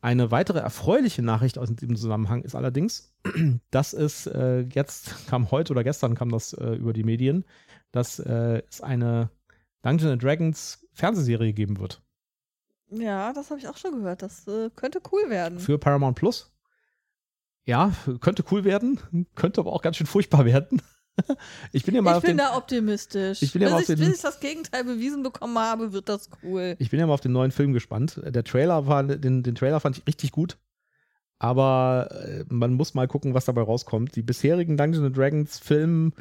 [0.00, 3.12] Eine weitere erfreuliche Nachricht aus diesem Zusammenhang ist allerdings,
[3.70, 7.44] dass es äh, jetzt kam heute oder gestern kam das äh, über die Medien,
[7.92, 9.28] dass äh, es eine
[9.82, 12.00] Dungeons Dragons Fernsehserie geben wird.
[12.90, 14.22] Ja, das habe ich auch schon gehört.
[14.22, 15.58] Das äh, könnte cool werden.
[15.58, 16.50] Für Paramount Plus.
[17.68, 18.98] Ja, könnte cool werden,
[19.34, 20.82] könnte aber auch ganz schön furchtbar werden.
[21.72, 23.42] Ich bin ja mal ich auf bin den, da optimistisch.
[23.42, 25.92] Ich bin ja bis, mal auf ich, den, bis ich das Gegenteil bewiesen bekommen habe,
[25.92, 26.76] wird das cool.
[26.78, 28.20] Ich bin ja mal auf den neuen Film gespannt.
[28.24, 30.58] Der Trailer war, den, den Trailer fand ich richtig gut.
[31.40, 34.14] Aber äh, man muss mal gucken, was dabei rauskommt.
[34.14, 36.12] Die bisherigen Dungeons Dragons Film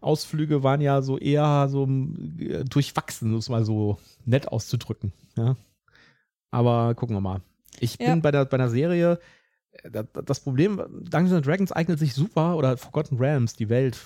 [0.00, 5.12] Ausflüge waren ja so eher so äh, durchwachsen, um es mal so nett auszudrücken.
[5.36, 5.56] Ja.
[6.50, 7.42] Aber gucken wir mal.
[7.78, 9.20] Ich bin bei der, bei der Serie,
[10.24, 13.98] das Problem, Dungeons Dragons eignet sich super, oder Forgotten Realms, die Welt,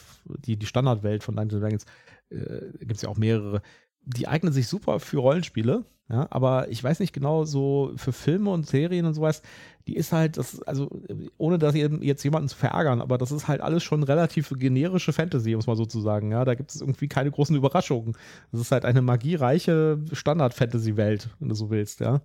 [0.45, 1.85] die, die Standardwelt von Dungeons Dragons,
[2.31, 3.62] äh, gibt es ja auch mehrere,
[4.03, 8.51] die eignet sich super für Rollenspiele, ja, aber ich weiß nicht genau, so für Filme
[8.51, 9.43] und Serien und sowas,
[9.87, 10.91] die ist halt, das, also,
[11.39, 15.55] ohne dass jetzt jemanden zu verärgern, aber das ist halt alles schon relativ generische Fantasy,
[15.55, 18.16] muss man sozusagen, ja, da gibt es irgendwie keine großen Überraschungen.
[18.51, 22.23] Das ist halt eine magiereiche Standard-Fantasy-Welt, wenn du so willst, ja.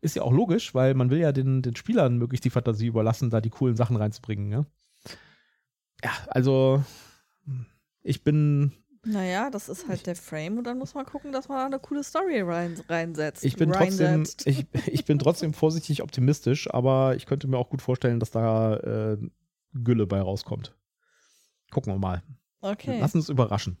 [0.00, 3.30] Ist ja auch logisch, weil man will ja den, den Spielern möglichst die Fantasie überlassen,
[3.30, 4.50] da die coolen Sachen reinzubringen.
[4.50, 4.66] Ja,
[6.02, 6.82] ja also
[8.02, 8.72] ich bin.
[9.04, 11.78] Naja, das ist halt der Frame und dann muss man gucken, dass man da eine
[11.78, 13.44] coole Story rein, reinsetzt.
[13.44, 17.80] Ich bin, trotzdem, ich, ich bin trotzdem vorsichtig optimistisch, aber ich könnte mir auch gut
[17.80, 19.18] vorstellen, dass da äh,
[19.72, 20.76] Gülle bei rauskommt.
[21.70, 22.22] Gucken wir mal.
[22.60, 22.98] Okay.
[23.00, 23.78] Lass uns überraschen.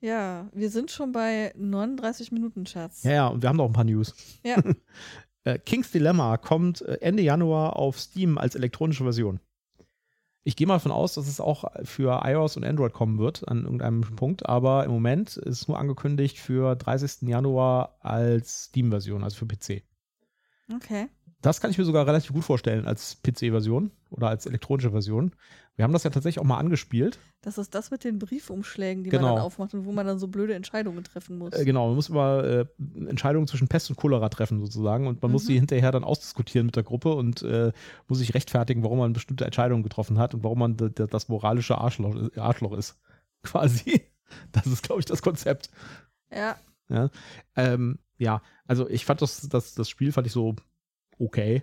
[0.00, 3.02] Ja, wir sind schon bei 39 Minuten, Schatz.
[3.02, 4.14] Ja, ja, und wir haben noch ein paar News.
[4.44, 4.56] Ja.
[5.46, 9.40] Äh, King's Dilemma kommt äh, Ende Januar auf Steam als elektronische Version.
[10.42, 13.64] Ich gehe mal davon aus, dass es auch für iOS und Android kommen wird an
[13.64, 17.28] irgendeinem Punkt, aber im Moment ist es nur angekündigt für 30.
[17.28, 19.82] Januar als Steam-Version, also für PC.
[20.72, 21.08] Okay.
[21.46, 25.30] Das kann ich mir sogar relativ gut vorstellen als PC-Version oder als elektronische Version.
[25.76, 27.20] Wir haben das ja tatsächlich auch mal angespielt.
[27.40, 29.26] Das ist das mit den Briefumschlägen, die genau.
[29.26, 31.52] man dann aufmacht und wo man dann so blöde Entscheidungen treffen muss.
[31.52, 32.66] Äh, genau, man muss immer äh,
[33.06, 35.34] Entscheidungen zwischen Pest und Cholera treffen sozusagen und man mhm.
[35.34, 37.70] muss die hinterher dann ausdiskutieren mit der Gruppe und äh,
[38.08, 42.16] muss sich rechtfertigen, warum man bestimmte Entscheidungen getroffen hat und warum man das moralische Arschloch,
[42.36, 42.98] Arschloch ist.
[43.44, 44.02] Quasi.
[44.50, 45.70] Das ist, glaube ich, das Konzept.
[46.32, 46.56] Ja.
[46.88, 47.08] Ja,
[47.54, 50.56] ähm, ja also ich fand das, das, das Spiel fand ich so
[51.18, 51.62] okay.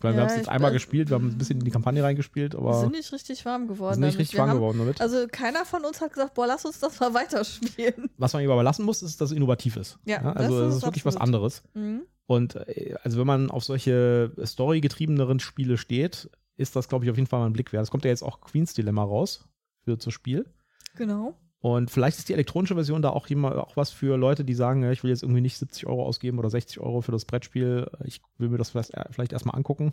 [0.00, 2.02] Weil ja, wir haben es jetzt einmal gespielt, wir haben ein bisschen in die Kampagne
[2.02, 2.70] reingespielt, aber.
[2.70, 3.94] Wir sind nicht richtig warm geworden.
[3.94, 5.00] Sind nicht richtig warm haben, geworden damit.
[5.00, 8.08] Also keiner von uns hat gesagt, boah, lass uns das mal weiterspielen.
[8.16, 9.98] Was man ihm aber lassen muss, ist, dass es innovativ ist.
[10.04, 11.64] Ja, ja also es ist, ist wirklich was anderes.
[11.74, 12.02] Mhm.
[12.26, 17.16] Und äh, also wenn man auf solche storygetriebeneren Spiele steht, ist das, glaube ich, auf
[17.16, 17.82] jeden Fall mal ein Blick wert.
[17.82, 19.48] Es kommt ja jetzt auch Queens Dilemma raus
[19.82, 20.46] für das Spiel.
[20.94, 21.36] Genau.
[21.60, 24.82] Und vielleicht ist die elektronische Version da auch, jemand, auch was für Leute, die sagen,
[24.84, 27.90] ja, ich will jetzt irgendwie nicht 70 Euro ausgeben oder 60 Euro für das Brettspiel.
[28.04, 29.92] Ich will mir das vielleicht, äh, vielleicht erstmal angucken.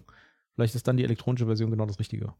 [0.53, 2.33] Vielleicht ist dann die elektronische Version genau das Richtige.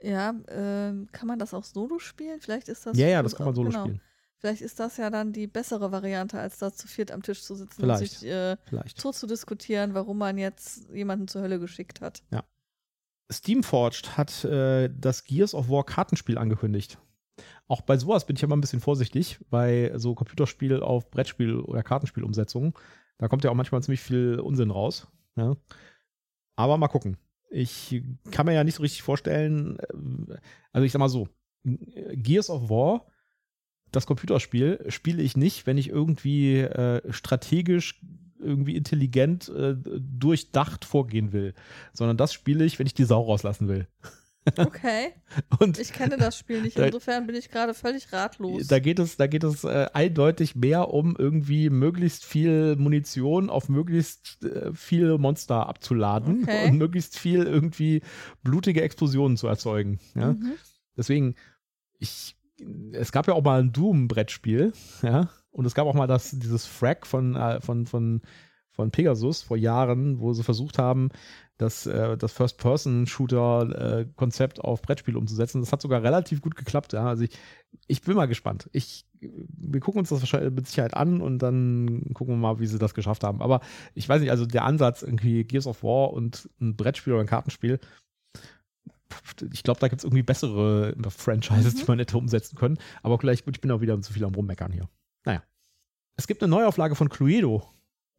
[0.00, 2.40] Ja, äh, kann man das auch solo spielen?
[2.40, 2.96] Vielleicht ist das.
[2.96, 3.84] Ja, ja, das kann man solo genau.
[3.84, 4.00] spielen.
[4.36, 7.54] Vielleicht ist das ja dann die bessere Variante, als da zu viert am Tisch zu
[7.54, 9.00] sitzen vielleicht, und sich äh, vielleicht.
[9.00, 12.22] so zu diskutieren, warum man jetzt jemanden zur Hölle geschickt hat.
[12.30, 12.44] Ja.
[13.32, 16.98] Steamforged hat äh, das Gears of War Kartenspiel angekündigt.
[17.66, 21.82] Auch bei sowas bin ich immer ein bisschen vorsichtig, bei so Computerspiel auf Brettspiel- oder
[21.82, 22.74] Kartenspielumsetzungen.
[23.18, 25.08] Da kommt ja auch manchmal ziemlich viel Unsinn raus.
[25.36, 25.56] Ja.
[26.56, 27.16] Aber mal gucken.
[27.50, 30.36] Ich kann mir ja nicht so richtig vorstellen, äh,
[30.72, 31.28] also ich sag mal so,
[31.64, 33.06] Gears of War,
[33.92, 38.00] das Computerspiel, spiele ich nicht, wenn ich irgendwie äh, strategisch
[38.38, 41.54] irgendwie intelligent äh, durchdacht vorgehen will,
[41.92, 43.88] sondern das spiele ich, wenn ich die Sau rauslassen will.
[44.56, 45.14] Okay.
[45.58, 48.66] Und ich kenne das Spiel nicht, insofern bin ich gerade völlig ratlos.
[48.66, 53.68] Da geht es, da geht es äh, eindeutig mehr um irgendwie möglichst viel Munition auf
[53.68, 56.68] möglichst äh, viele Monster abzuladen okay.
[56.68, 58.02] und möglichst viel irgendwie
[58.42, 59.98] blutige Explosionen zu erzeugen.
[60.14, 60.32] Ja?
[60.32, 60.52] Mhm.
[60.96, 61.34] Deswegen,
[61.98, 62.36] ich,
[62.92, 64.72] es gab ja auch mal ein Doom-Brettspiel,
[65.02, 68.22] ja, und es gab auch mal das, dieses Frag von, äh, von, von
[68.74, 71.10] von Pegasus vor Jahren, wo sie versucht haben,
[71.58, 75.60] das, äh, das First-Person-Shooter-Konzept auf Brettspiele umzusetzen.
[75.60, 76.92] Das hat sogar relativ gut geklappt.
[76.92, 77.06] Ja.
[77.06, 77.38] Also ich,
[77.86, 78.68] ich bin mal gespannt.
[78.72, 82.66] Ich, wir gucken uns das wahrscheinlich mit Sicherheit an und dann gucken wir mal, wie
[82.66, 83.40] sie das geschafft haben.
[83.40, 83.60] Aber
[83.94, 87.28] ich weiß nicht, also der Ansatz, irgendwie Gears of War und ein Brettspiel oder ein
[87.28, 87.78] Kartenspiel,
[89.52, 91.78] ich glaube, da gibt es irgendwie bessere Franchises, mhm.
[91.78, 92.78] die man hätte umsetzen können.
[93.02, 94.88] Aber vielleicht, gut, ich bin auch wieder zu viel am Rummeckern hier.
[95.24, 95.42] Naja.
[96.16, 97.62] Es gibt eine Neuauflage von Cluedo.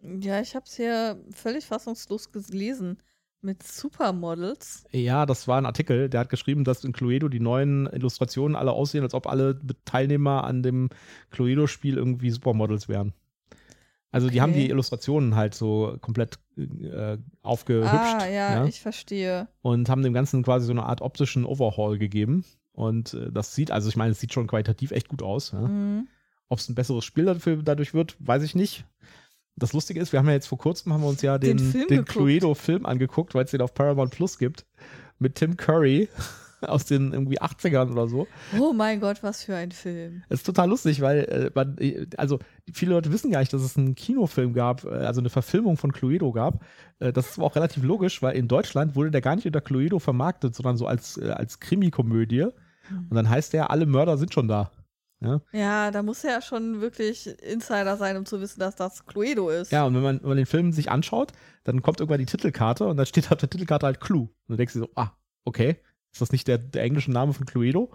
[0.01, 2.97] Ja, ich habe es hier völlig fassungslos gelesen.
[3.45, 4.85] Mit Supermodels?
[4.91, 8.71] Ja, das war ein Artikel, der hat geschrieben, dass in Cluedo die neuen Illustrationen alle
[8.71, 10.89] aussehen, als ob alle Teilnehmer an dem
[11.29, 13.13] Cluedo-Spiel irgendwie Supermodels wären.
[14.11, 17.93] Also die haben die Illustrationen halt so komplett äh, aufgehübscht.
[17.93, 19.47] Ah, ja, ja, ich verstehe.
[19.61, 22.45] Und haben dem Ganzen quasi so eine Art optischen Overhaul gegeben.
[22.71, 25.51] Und äh, das sieht, also ich meine, es sieht schon qualitativ echt gut aus.
[25.51, 25.59] Ja?
[25.59, 26.07] Mhm.
[26.49, 28.85] Ob es ein besseres Spiel dafür, dadurch wird, weiß ich nicht
[29.55, 31.87] das Lustige ist, wir haben ja jetzt vor kurzem haben wir uns ja den, den,
[31.87, 34.65] den Cluedo-Film angeguckt, weil es den auf Paramount Plus gibt.
[35.17, 36.09] Mit Tim Curry
[36.61, 38.27] aus den irgendwie 80ern oder so.
[38.59, 40.23] Oh mein Gott, was für ein Film.
[40.27, 42.39] Es ist total lustig, weil äh, man, äh, also
[42.71, 45.93] viele Leute wissen gar nicht, dass es einen Kinofilm gab, äh, also eine Verfilmung von
[45.93, 46.65] Cluedo gab.
[46.99, 49.99] Das ist aber auch relativ logisch, weil in Deutschland wurde der gar nicht unter Cluedo
[49.99, 52.47] vermarktet, sondern so als, als Krimi-Komödie.
[52.89, 53.07] Mhm.
[53.09, 54.71] Und dann heißt der, alle Mörder sind schon da.
[55.21, 55.41] Ja?
[55.53, 59.49] ja, da muss er ja schon wirklich Insider sein, um zu wissen, dass das Cluedo
[59.49, 59.71] ist.
[59.71, 61.31] Ja, und wenn man, wenn man den Film sich anschaut,
[61.63, 64.23] dann kommt irgendwann die Titelkarte und dann steht auf der Titelkarte halt Clue.
[64.23, 65.11] Und dann denkst du so, ah,
[65.45, 65.77] okay,
[66.11, 67.91] ist das nicht der, der englische Name von Cluedo?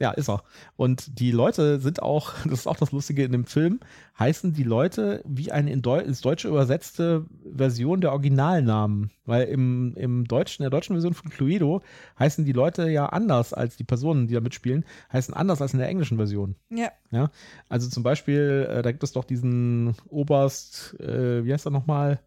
[0.00, 0.44] Ja, ist er.
[0.76, 3.80] Und die Leute sind auch, das ist auch das Lustige in dem Film,
[4.18, 9.10] heißen die Leute wie eine in Deu ins Deutsche übersetzte Version der Originalnamen.
[9.26, 11.82] Weil im, im Deutschen, in der deutschen Version von Cluedo
[12.18, 15.80] heißen die Leute ja anders als die Personen, die da mitspielen, heißen anders als in
[15.80, 16.54] der englischen Version.
[16.70, 16.90] Ja.
[17.10, 17.30] ja?
[17.68, 22.20] Also zum Beispiel, äh, da gibt es doch diesen Oberst, äh, wie heißt er nochmal?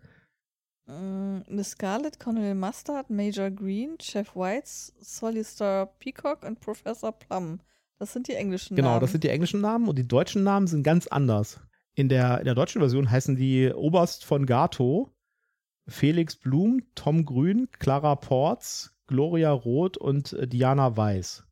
[0.92, 7.60] Mm, Miss Scarlet, Colonel Mustard, Major Green, Chef Whites, Solister Peacock und Professor Plum.
[7.98, 8.96] Das sind die englischen genau, Namen.
[8.96, 11.60] Genau, das sind die englischen Namen und die deutschen Namen sind ganz anders.
[11.94, 15.10] In der, in der deutschen Version heißen die Oberst von Gato,
[15.88, 21.44] Felix Blum, Tom Grün, Clara Porz, Gloria Roth und äh, Diana Weiß.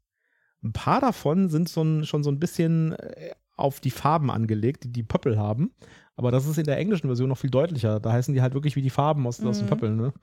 [0.64, 4.86] Ein paar davon sind so ein, schon so ein bisschen äh, auf die Farben angelegt,
[4.86, 5.74] die die Pöppel haben.
[6.20, 8.02] Aber das ist in der englischen Version noch viel deutlicher.
[8.02, 9.48] Da heißen die halt wirklich wie die Farben aus, mhm.
[9.48, 9.70] aus den mhm.
[9.70, 9.96] Pöppeln.
[9.96, 10.14] Ne?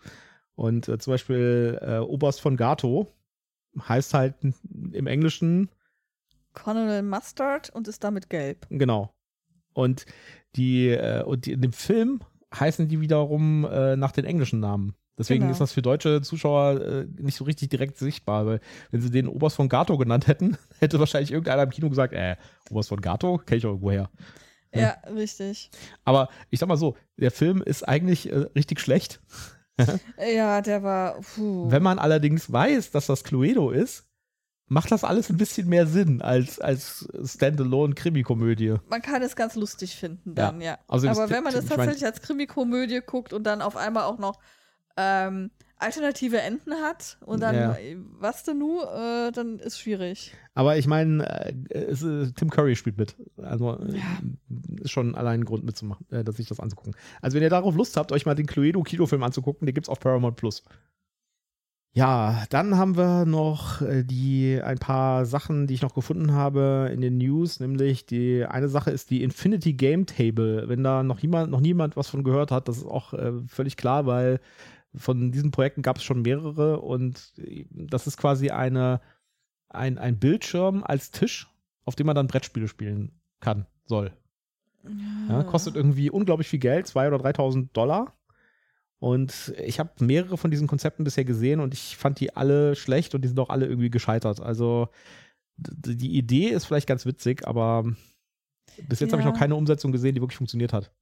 [0.55, 3.11] Und äh, zum Beispiel äh, Oberst von Gato
[3.89, 4.35] heißt halt
[4.93, 5.71] im Englischen
[6.53, 8.67] Colonel Mustard und ist damit gelb.
[8.69, 9.15] Genau.
[9.73, 10.05] Und
[10.55, 12.21] die, äh, und die, in dem Film
[12.55, 14.95] heißen die wiederum äh, nach den englischen Namen.
[15.17, 15.53] Deswegen genau.
[15.53, 19.29] ist das für deutsche Zuschauer äh, nicht so richtig direkt sichtbar, weil wenn sie den
[19.29, 22.37] Oberst von Gato genannt hätten, hätte wahrscheinlich irgendeiner im Kino gesagt, äh,
[22.69, 24.11] Oberst von Gato, kenne ich auch irgendwoher.
[24.75, 25.71] Ja, richtig.
[26.05, 29.21] Aber ich sag mal so, der Film ist eigentlich äh, richtig schlecht.
[30.35, 31.21] ja, der war.
[31.21, 31.71] Puh.
[31.71, 34.07] Wenn man allerdings weiß, dass das Cluedo ist,
[34.69, 38.77] macht das alles ein bisschen mehr Sinn als, als Standalone-Krimikomödie.
[38.89, 40.73] Man kann es ganz lustig finden dann, ja.
[40.73, 40.79] ja.
[40.89, 44.41] Also Aber wenn man das tatsächlich als Krimikomödie guckt und dann auf einmal auch noch
[44.97, 47.77] ähm, alternative Enden hat und dann, ja.
[48.19, 50.33] was denn nu, äh, dann ist schwierig.
[50.55, 53.15] Aber ich meine, äh, äh, Tim Curry spielt mit.
[53.37, 54.21] Also äh, ja.
[54.81, 56.95] ist schon allein ein Grund mitzumachen, äh, sich das anzugucken.
[57.21, 60.37] Also wenn ihr darauf Lust habt, euch mal den Cluedo-Kinofilm anzugucken, den gibt's auf Paramount
[60.37, 60.63] Plus.
[61.97, 66.91] Ja, dann haben wir noch äh, die ein paar Sachen, die ich noch gefunden habe
[66.93, 70.69] in den News, nämlich die eine Sache ist die Infinity Game Table.
[70.69, 73.79] Wenn da noch jemand, noch niemand was von gehört hat, das ist auch äh, völlig
[73.79, 74.41] klar, weil
[74.95, 77.33] von diesen Projekten gab es schon mehrere und
[77.71, 79.01] das ist quasi eine,
[79.69, 81.49] ein, ein Bildschirm als Tisch,
[81.85, 84.13] auf dem man dann Brettspiele spielen kann, soll.
[85.29, 88.17] Ja, kostet irgendwie unglaublich viel Geld, 2.000 oder 3.000 Dollar.
[88.99, 93.15] Und ich habe mehrere von diesen Konzepten bisher gesehen und ich fand die alle schlecht
[93.15, 94.41] und die sind auch alle irgendwie gescheitert.
[94.41, 94.89] Also
[95.57, 97.85] die Idee ist vielleicht ganz witzig, aber
[98.89, 99.19] bis jetzt ja.
[99.19, 100.93] habe ich noch keine Umsetzung gesehen, die wirklich funktioniert hat.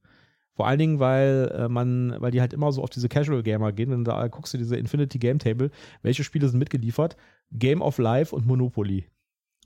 [0.55, 3.73] Vor allen Dingen, weil äh, man, weil die halt immer so auf diese Casual Gamer
[3.73, 3.91] gehen.
[3.91, 5.69] Wenn du da guckst du diese Infinity Game Table,
[6.01, 7.17] welche Spiele sind mitgeliefert?
[7.51, 9.05] Game of Life und Monopoly.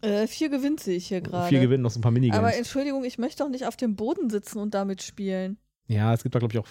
[0.01, 1.49] Äh, vier gewinnt sehe ich hier gerade.
[1.49, 2.39] Vier gewinnen, noch so ein paar Minigames.
[2.39, 5.57] Aber Entschuldigung, ich möchte doch nicht auf dem Boden sitzen und damit spielen.
[5.87, 6.67] Ja, es gibt da, glaube ich, auch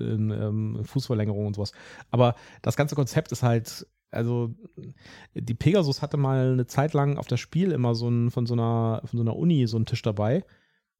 [0.00, 1.72] ähm, Fußverlängerungen und sowas.
[2.10, 4.54] Aber das ganze Konzept ist halt, also
[5.34, 8.54] die Pegasus hatte mal eine Zeit lang auf das Spiel immer so ein, von so
[8.54, 10.44] einer, von so einer Uni so einen Tisch dabei.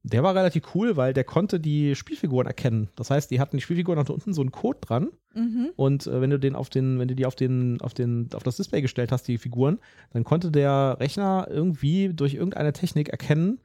[0.07, 2.91] Der war relativ cool, weil der konnte die Spielfiguren erkennen.
[2.95, 5.09] Das heißt, die hatten die Spielfiguren nach unten so einen Code dran.
[5.35, 5.71] Mhm.
[5.77, 8.43] Und äh, wenn du den auf den, wenn du die auf den, auf den, auf
[8.43, 9.79] das Display gestellt hast, die Figuren,
[10.13, 13.61] dann konnte der Rechner irgendwie durch irgendeine Technik erkennen,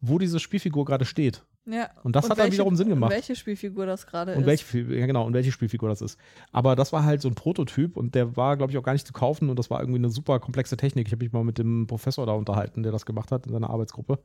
[0.00, 1.44] wo diese Spielfigur gerade steht.
[1.66, 1.90] Ja.
[2.02, 3.12] Und das hat dann wiederum Sinn gemacht.
[3.12, 4.46] Welche Spielfigur das gerade Und ist.
[4.46, 6.18] welche, ja genau, und welche Spielfigur das ist.
[6.50, 9.06] Aber das war halt so ein Prototyp und der war, glaube ich, auch gar nicht
[9.06, 11.06] zu kaufen und das war irgendwie eine super komplexe Technik.
[11.06, 13.70] Ich habe mich mal mit dem Professor da unterhalten, der das gemacht hat in seiner
[13.70, 14.18] Arbeitsgruppe.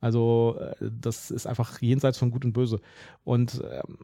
[0.00, 2.80] Also, äh, das ist einfach jenseits von Gut und Böse.
[3.24, 3.98] Und ähm,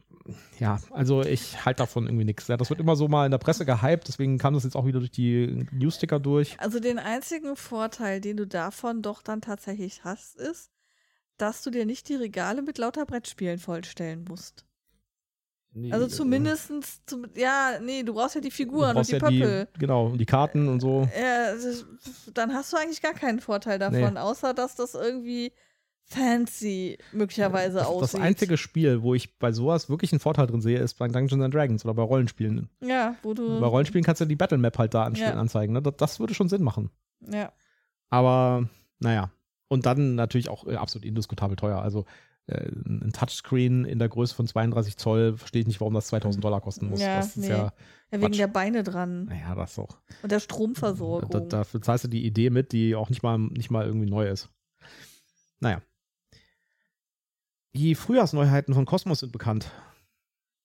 [0.59, 2.47] ja, also ich halte davon irgendwie nichts.
[2.47, 4.85] Ja, das wird immer so mal in der Presse gehypt, deswegen kam das jetzt auch
[4.85, 6.59] wieder durch die Newsticker durch.
[6.59, 10.71] Also den einzigen Vorteil, den du davon doch dann tatsächlich hast, ist,
[11.37, 14.65] dass du dir nicht die Regale mit lauter Brettspielen vollstellen musst.
[15.77, 19.19] Nee, Also äh, zumindestens, zum, ja, nee, du brauchst ja die Figuren und die ja
[19.19, 19.67] Pöppel.
[19.75, 21.07] Die, genau, und die Karten und so.
[21.19, 21.85] Ja, das,
[22.33, 24.19] dann hast du eigentlich gar keinen Vorteil davon, Nee.
[24.19, 25.51] außer dass das irgendwie
[26.07, 28.13] fancy möglicherweise Das, aussieht.
[28.15, 31.43] das einzige Spiel, wo ich bei sowas wirklich einen Vorteil drin sehe, ist bei Dungeons
[31.43, 32.69] and Dragons oder bei Rollenspielen.
[32.81, 33.59] Ja, wo du.
[33.59, 35.39] Bei Rollenspielen kannst du die Battle Map halt da anstellen, Ja.
[35.39, 35.73] anzeigen.
[35.73, 35.81] Ne?
[35.81, 36.89] Das, das würde schon Sinn machen.
[37.31, 37.51] Ja.
[38.09, 39.31] Aber naja.
[39.67, 41.81] Und dann natürlich auch äh, absolut indiskutabel teuer.
[41.81, 42.05] Also
[42.45, 46.43] äh, ein Touchscreen in der Größe von 32 Zoll, verstehe ich nicht, warum das 2000
[46.43, 47.01] Dollar kosten muss.
[47.01, 47.49] Ja, das ist nee.
[47.49, 47.73] ja,
[48.11, 49.97] ja, wegen der Beine dran naja, das auch.
[50.21, 51.49] und der Da, Stromversorgung.
[51.49, 54.49] dafür zahlst du die Idee mit, die auch nicht mal, nicht mal irgendwie neu ist.
[55.59, 55.81] Naja.
[57.75, 59.69] Die Frühjahrsneuheiten von Cosmos sind bekannt.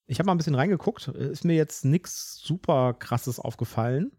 [0.06, 1.08] Ich habe mal ein bisschen reingeguckt.
[1.08, 4.12] Ist mir jetzt nichts super krasses aufgefallen.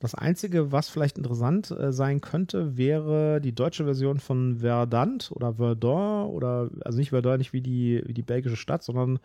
[0.00, 5.54] Das Einzige, was vielleicht interessant äh, sein könnte, wäre die deutsche Version von Verdant oder
[5.54, 9.20] Verdun oder, also nicht Verdun, nicht wie die, wie die belgische Stadt, sondern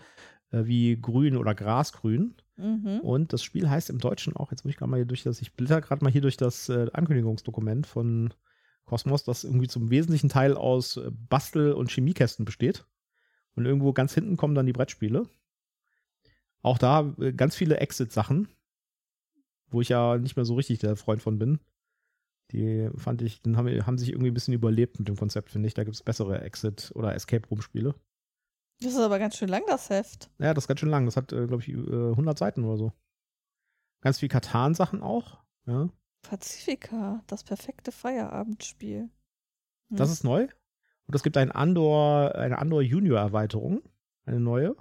[0.51, 2.35] äh, wie Grün oder Grasgrün.
[2.57, 2.99] mhm.
[2.99, 5.41] Und das Spiel heißt im Deutschen auch, jetzt muss ich gerade mal hier durch das,
[5.41, 8.35] ich blätter gerade mal hier durch das äh, Ankündigungsdokument von
[8.85, 12.85] Cosmos, das irgendwie zum wesentlichen Teil aus Bastel- und Chemiekästen besteht.
[13.59, 15.27] Und irgendwo ganz hinten kommen dann die Brettspiele.
[16.61, 18.47] Auch da äh, ganz viele Exit-Sachen,
[19.67, 21.59] wo ich ja nicht mehr so richtig der Freund von bin.
[22.51, 25.67] Die fand ich, dann haben, haben sich irgendwie ein bisschen überlebt mit dem Konzept, finde
[25.67, 25.73] ich.
[25.73, 27.95] Da gibt es bessere Exit- oder Escape-Room-Spiele.
[28.79, 30.31] Das ist aber ganz schön lang, das Heft.
[30.39, 31.03] Ja, das ist ganz schön lang.
[31.03, 32.93] Das hat, äh, glaube ich, äh, 100 Seiten oder so.
[33.99, 35.37] Ganz viel Katan-Sachen auch.
[35.65, 35.89] Ja.
[36.21, 39.09] Pacifica, das perfekte Feierabendspiel.
[39.89, 39.97] Hm.
[39.97, 40.47] Das ist neu.
[41.09, 43.81] Und es gibt ein Andor, eine Andor Junior-Erweiterung.
[44.25, 44.75] Eine neue.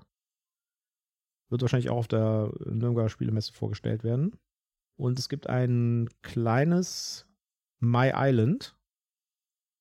[1.48, 4.38] Wird wahrscheinlich auch auf der Nürnberger Spielemesse vorgestellt werden.
[4.98, 7.26] Und es gibt ein kleines
[7.80, 8.76] My Island.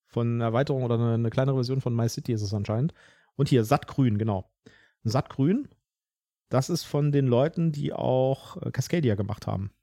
[0.06, 2.94] Von Erweiterung oder eine, eine kleinere Version von My City ist es anscheinend.
[3.36, 4.50] Und hier Sattgrün, genau.
[5.04, 5.68] Sattgrün,
[6.48, 9.74] das ist von den Leuten, die auch äh, Cascadia gemacht haben.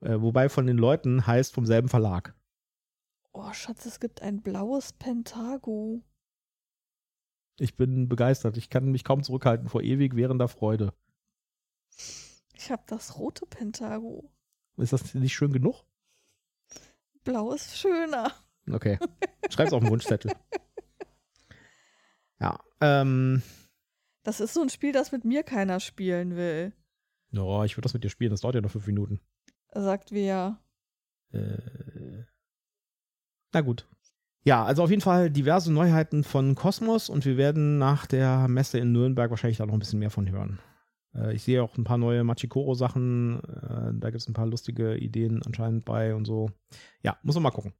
[0.00, 2.34] Äh, wobei von den Leuten heißt vom selben Verlag.
[3.38, 6.02] Oh, Schatz, es gibt ein blaues Pentago.
[7.58, 8.56] Ich bin begeistert.
[8.56, 10.94] Ich kann mich kaum zurückhalten vor ewig währender Freude.
[12.54, 14.32] Ich habe das rote Pentago.
[14.78, 15.84] Ist das nicht schön genug?
[17.24, 18.32] Blau ist schöner.
[18.72, 18.98] Okay.
[19.50, 20.32] Schreib's auf den Wunschzettel.
[22.40, 22.58] Ja.
[22.80, 23.42] Ähm.
[24.22, 26.72] Das ist so ein Spiel, das mit mir keiner spielen will.
[27.32, 28.30] Ja, ich würde das mit dir spielen.
[28.30, 29.20] Das dauert ja noch fünf Minuten.
[29.74, 30.58] Sagt wer.
[31.32, 32.24] Äh.
[33.56, 33.88] Na gut.
[34.44, 38.78] Ja, also auf jeden Fall diverse Neuheiten von Cosmos und wir werden nach der Messe
[38.78, 40.58] in Nürnberg wahrscheinlich da noch ein bisschen mehr von hören.
[41.14, 43.40] Äh, ich sehe auch ein paar neue Machikoro-Sachen.
[43.40, 46.50] Äh, da gibt es ein paar lustige Ideen anscheinend bei und so.
[47.02, 47.72] Ja, muss man mal gucken.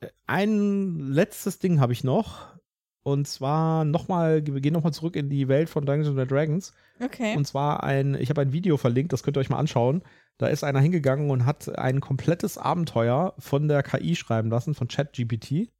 [0.00, 2.57] Äh, Ein letztes Ding habe ich noch.
[3.02, 6.74] Und zwar nochmal, wir gehen nochmal zurück in die Welt von Dungeons and Dragons.
[7.00, 7.36] Okay.
[7.36, 10.02] Und zwar ein, ich habe ein Video verlinkt, das könnt ihr euch mal anschauen.
[10.36, 14.88] Da ist einer hingegangen und hat ein komplettes Abenteuer von der KI schreiben lassen, von
[14.88, 15.70] ChatGPT.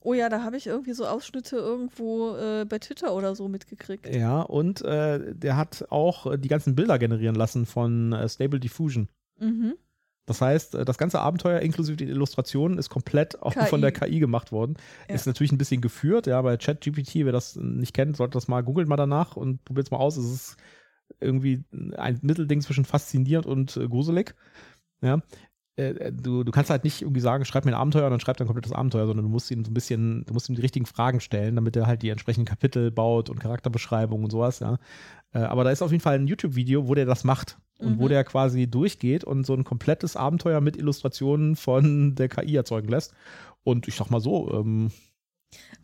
[0.00, 4.06] oh ja, da habe ich irgendwie so Ausschnitte irgendwo äh, bei Twitter oder so mitgekriegt.
[4.14, 8.60] Ja, und äh, der hat auch äh, die ganzen Bilder generieren lassen von äh, Stable
[8.60, 9.08] Diffusion.
[9.38, 9.74] Mhm.
[10.28, 13.66] Das heißt, äh, das ganze Abenteuer inklusive den Illustrationen ist komplett auch KI.
[13.66, 14.76] von der KI gemacht worden.
[15.08, 15.14] Ja.
[15.14, 18.62] Ist natürlich ein bisschen geführt, ja, bei ChatGPT, wer das nicht kennt, sollte das mal,
[18.62, 20.18] googelt mal danach und probiert es mal aus.
[20.18, 20.56] Es ist
[21.18, 21.64] irgendwie
[21.96, 24.34] ein Mittelding zwischen faszinierend und äh, gruselig.
[25.00, 25.22] Ja.
[25.78, 28.40] Äh, Du, du kannst halt nicht irgendwie sagen, schreib mir ein Abenteuer und dann schreibt
[28.40, 30.62] er ein komplettes Abenteuer, sondern du musst ihm so ein bisschen, du musst ihm die
[30.62, 34.78] richtigen Fragen stellen, damit er halt die entsprechenden Kapitel baut und Charakterbeschreibungen und sowas, ja.
[35.32, 38.04] Äh, Aber da ist auf jeden Fall ein YouTube-Video, wo der das macht und wo
[38.04, 38.08] Mhm.
[38.08, 43.14] der quasi durchgeht und so ein komplettes Abenteuer mit Illustrationen von der KI erzeugen lässt.
[43.62, 44.90] Und ich sag mal so, ähm,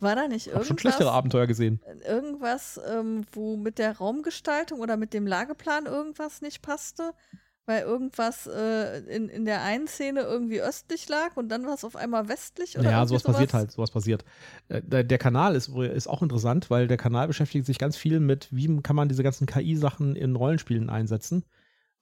[0.01, 1.81] War da nicht ich habe schon irgendwas, schlechtere Abenteuer gesehen.
[2.07, 7.13] irgendwas ähm, wo mit der Raumgestaltung oder mit dem Lageplan irgendwas nicht passte?
[7.67, 11.85] Weil irgendwas äh, in, in der einen Szene irgendwie östlich lag und dann war es
[11.85, 14.25] auf einmal westlich oder Ja, irgendwie sowas passiert halt, sowas passiert.
[14.69, 18.21] Äh, Der, der Kanal ist, ist auch interessant, weil der Kanal beschäftigt sich ganz viel
[18.21, 21.45] mit, wie kann man diese ganzen KI-Sachen in Rollenspielen einsetzen.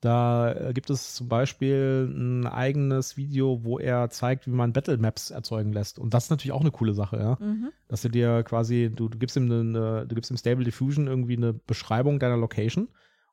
[0.00, 4.98] Da äh, gibt es zum Beispiel ein eigenes Video, wo er zeigt, wie man Battle
[4.98, 5.98] Maps erzeugen lässt.
[6.00, 7.38] Und das ist natürlich auch eine coole Sache, ja.
[7.40, 7.72] Mhm.
[7.86, 11.36] Dass du dir quasi, du, du gibst ihm eine, du gibst ihm Stable Diffusion irgendwie
[11.36, 12.88] eine Beschreibung deiner Location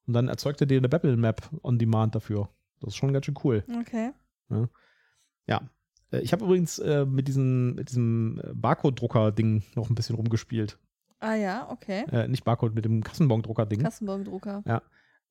[0.10, 2.50] und dann erzeugt er dir eine Battle Map on Demand dafür.
[2.80, 3.64] Das ist schon ganz schön cool.
[3.80, 4.10] Okay.
[5.46, 5.62] Ja.
[6.12, 10.80] Äh, Ich habe übrigens äh, mit, diesen, mit diesem äh, Barcode-Drucker-Ding noch ein bisschen rumgespielt.
[11.20, 12.06] Ah ja, okay.
[12.12, 13.84] Äh, nicht Barcode, mit dem Kassenbon-Drucker-Ding.
[13.84, 14.64] Kassenbondrucker.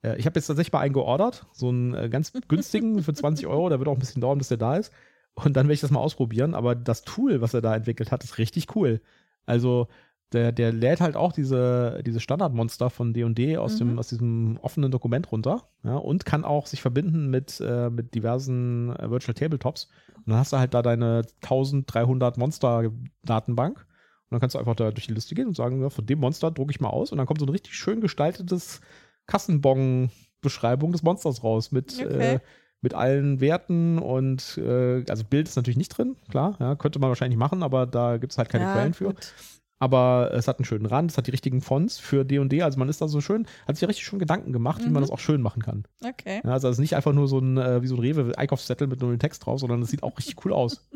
[0.04, 3.68] Äh, ich habe jetzt tatsächlich mal einen geordert, so einen ganz günstigen für 20 Euro.
[3.70, 4.92] Der wird auch ein bisschen dauern, bis der da ist.
[5.34, 6.54] Und dann werde ich das mal ausprobieren.
[6.54, 9.00] Aber das Tool, was er da entwickelt hat, ist richtig cool.
[9.44, 9.88] Also
[10.32, 13.98] der, der lädt halt auch diese, diese Standardmonster von D&D aus, dem, Mhm.
[13.98, 15.62] aus diesem offenen Dokument runter.
[15.84, 19.88] Ja, und kann auch sich verbinden mit, äh, mit diversen äh, Virtual Tabletops.
[20.16, 23.78] Und dann hast du halt da deine 1300 Monster-Datenbank.
[23.78, 23.86] Und
[24.34, 26.50] dann kannst du einfach da durch die Liste gehen und sagen, ja, von dem Monster
[26.50, 27.10] drucke ich mal aus.
[27.12, 28.82] Und dann kommt so ein richtig schön gestaltetes
[29.26, 32.34] Kassenbon-Beschreibung des Monsters raus mit, Okay.
[32.34, 32.38] äh,
[32.80, 37.08] mit allen Werten und äh, also Bild ist natürlich nicht drin, klar, ja, könnte man
[37.08, 39.06] wahrscheinlich machen, aber da gibt es halt keine ja, Quellen für.
[39.06, 39.34] gut.
[39.80, 42.88] Aber es hat einen schönen Rand, es hat die richtigen Fonts für D&D, also man
[42.88, 45.06] ist da so schön, hat sich richtig schon Gedanken gemacht, wie man Mhm.
[45.06, 45.84] das auch schön machen kann.
[46.04, 46.40] Okay.
[46.44, 49.00] Ja, also es ist nicht einfach nur so ein, äh, wie so ein Rewe-Einkaufszettel mit
[49.00, 50.88] nur einem Text drauf, sondern es sieht auch richtig cool aus.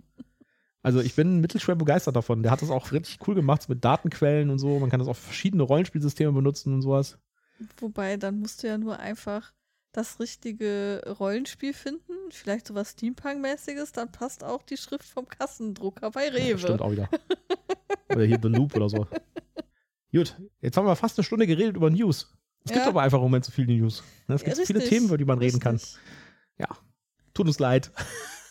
[0.82, 2.42] Also ich bin mittelschwer begeistert davon.
[2.42, 4.80] Der hat das auch richtig cool gemacht mit Datenquellen und so.
[4.80, 7.18] Man kann das auf verschiedene Rollenspielsysteme benutzen und sowas.
[7.78, 9.52] Wobei, dann musst du ja nur einfach
[9.93, 16.26] das richtige Rollenspiel finden, vielleicht sowas Steampunk-mäßiges, dann passt auch die Schrift vom Kassendrucker bei
[16.26, 16.59] Ja, Rewe.
[16.59, 17.09] stimmt auch wieder.
[18.11, 19.07] Oder hier The Loop oder so.
[20.12, 22.30] Gut, jetzt haben wir fast eine Stunde geredet über News.
[22.64, 22.88] Es gibt Ja.
[22.88, 24.03] aber einfach im Moment zu viele News.
[24.28, 25.76] Es Ja, gibt so viele richtig, Themen, über die man reden kann.
[25.76, 25.99] Richtig.
[27.34, 27.90] Tut uns leid.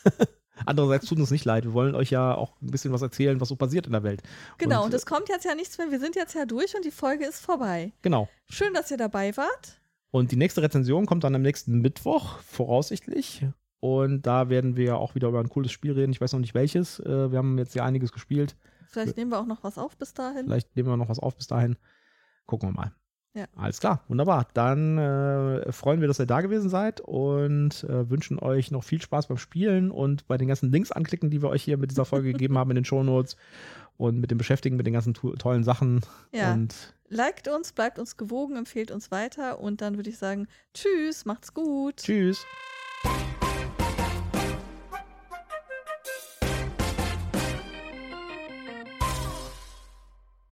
[0.65, 1.63] Andererseits tut uns nicht leid.
[1.65, 4.21] Wir wollen euch ja auch ein bisschen was erzählen, was so passiert in der Welt.
[4.57, 5.89] Genau, Und, und es kommt jetzt ja nichts mehr.
[5.91, 7.93] Wir sind jetzt ja durch und die Folge ist vorbei.
[8.01, 8.27] Genau.
[8.49, 9.80] Schön, dass ihr dabei wart.
[10.11, 13.45] Und die nächste Rezension kommt dann am nächsten Mittwoch, voraussichtlich.
[13.79, 16.11] Und da werden wir auch wieder über ein cooles Spiel reden.
[16.11, 16.99] Ich weiß noch nicht welches.
[16.99, 18.55] Äh, Wir haben jetzt ja einiges gespielt.
[18.87, 20.45] Vielleicht nehmen wir auch noch was auf bis dahin.
[20.45, 21.77] Vielleicht nehmen wir noch was auf bis dahin.
[22.45, 22.91] Gucken wir mal.
[23.33, 23.45] Ja.
[23.55, 24.47] Alles klar, wunderbar.
[24.53, 29.01] Dann äh, freuen wir, dass ihr da gewesen seid und äh, wünschen euch noch viel
[29.01, 32.03] Spaß beim Spielen und bei den ganzen Links anklicken, die wir euch hier mit dieser
[32.03, 33.37] Folge gegeben haben in den Shownotes
[33.95, 36.01] und mit dem Beschäftigen mit den ganzen to tollen Sachen.
[36.33, 36.53] Ja.
[36.53, 41.25] Und Liked uns, bleibt uns gewogen, empfehlt uns weiter und dann würde ich sagen, tschüss,
[41.25, 41.97] macht's gut.
[41.97, 42.45] tschüss.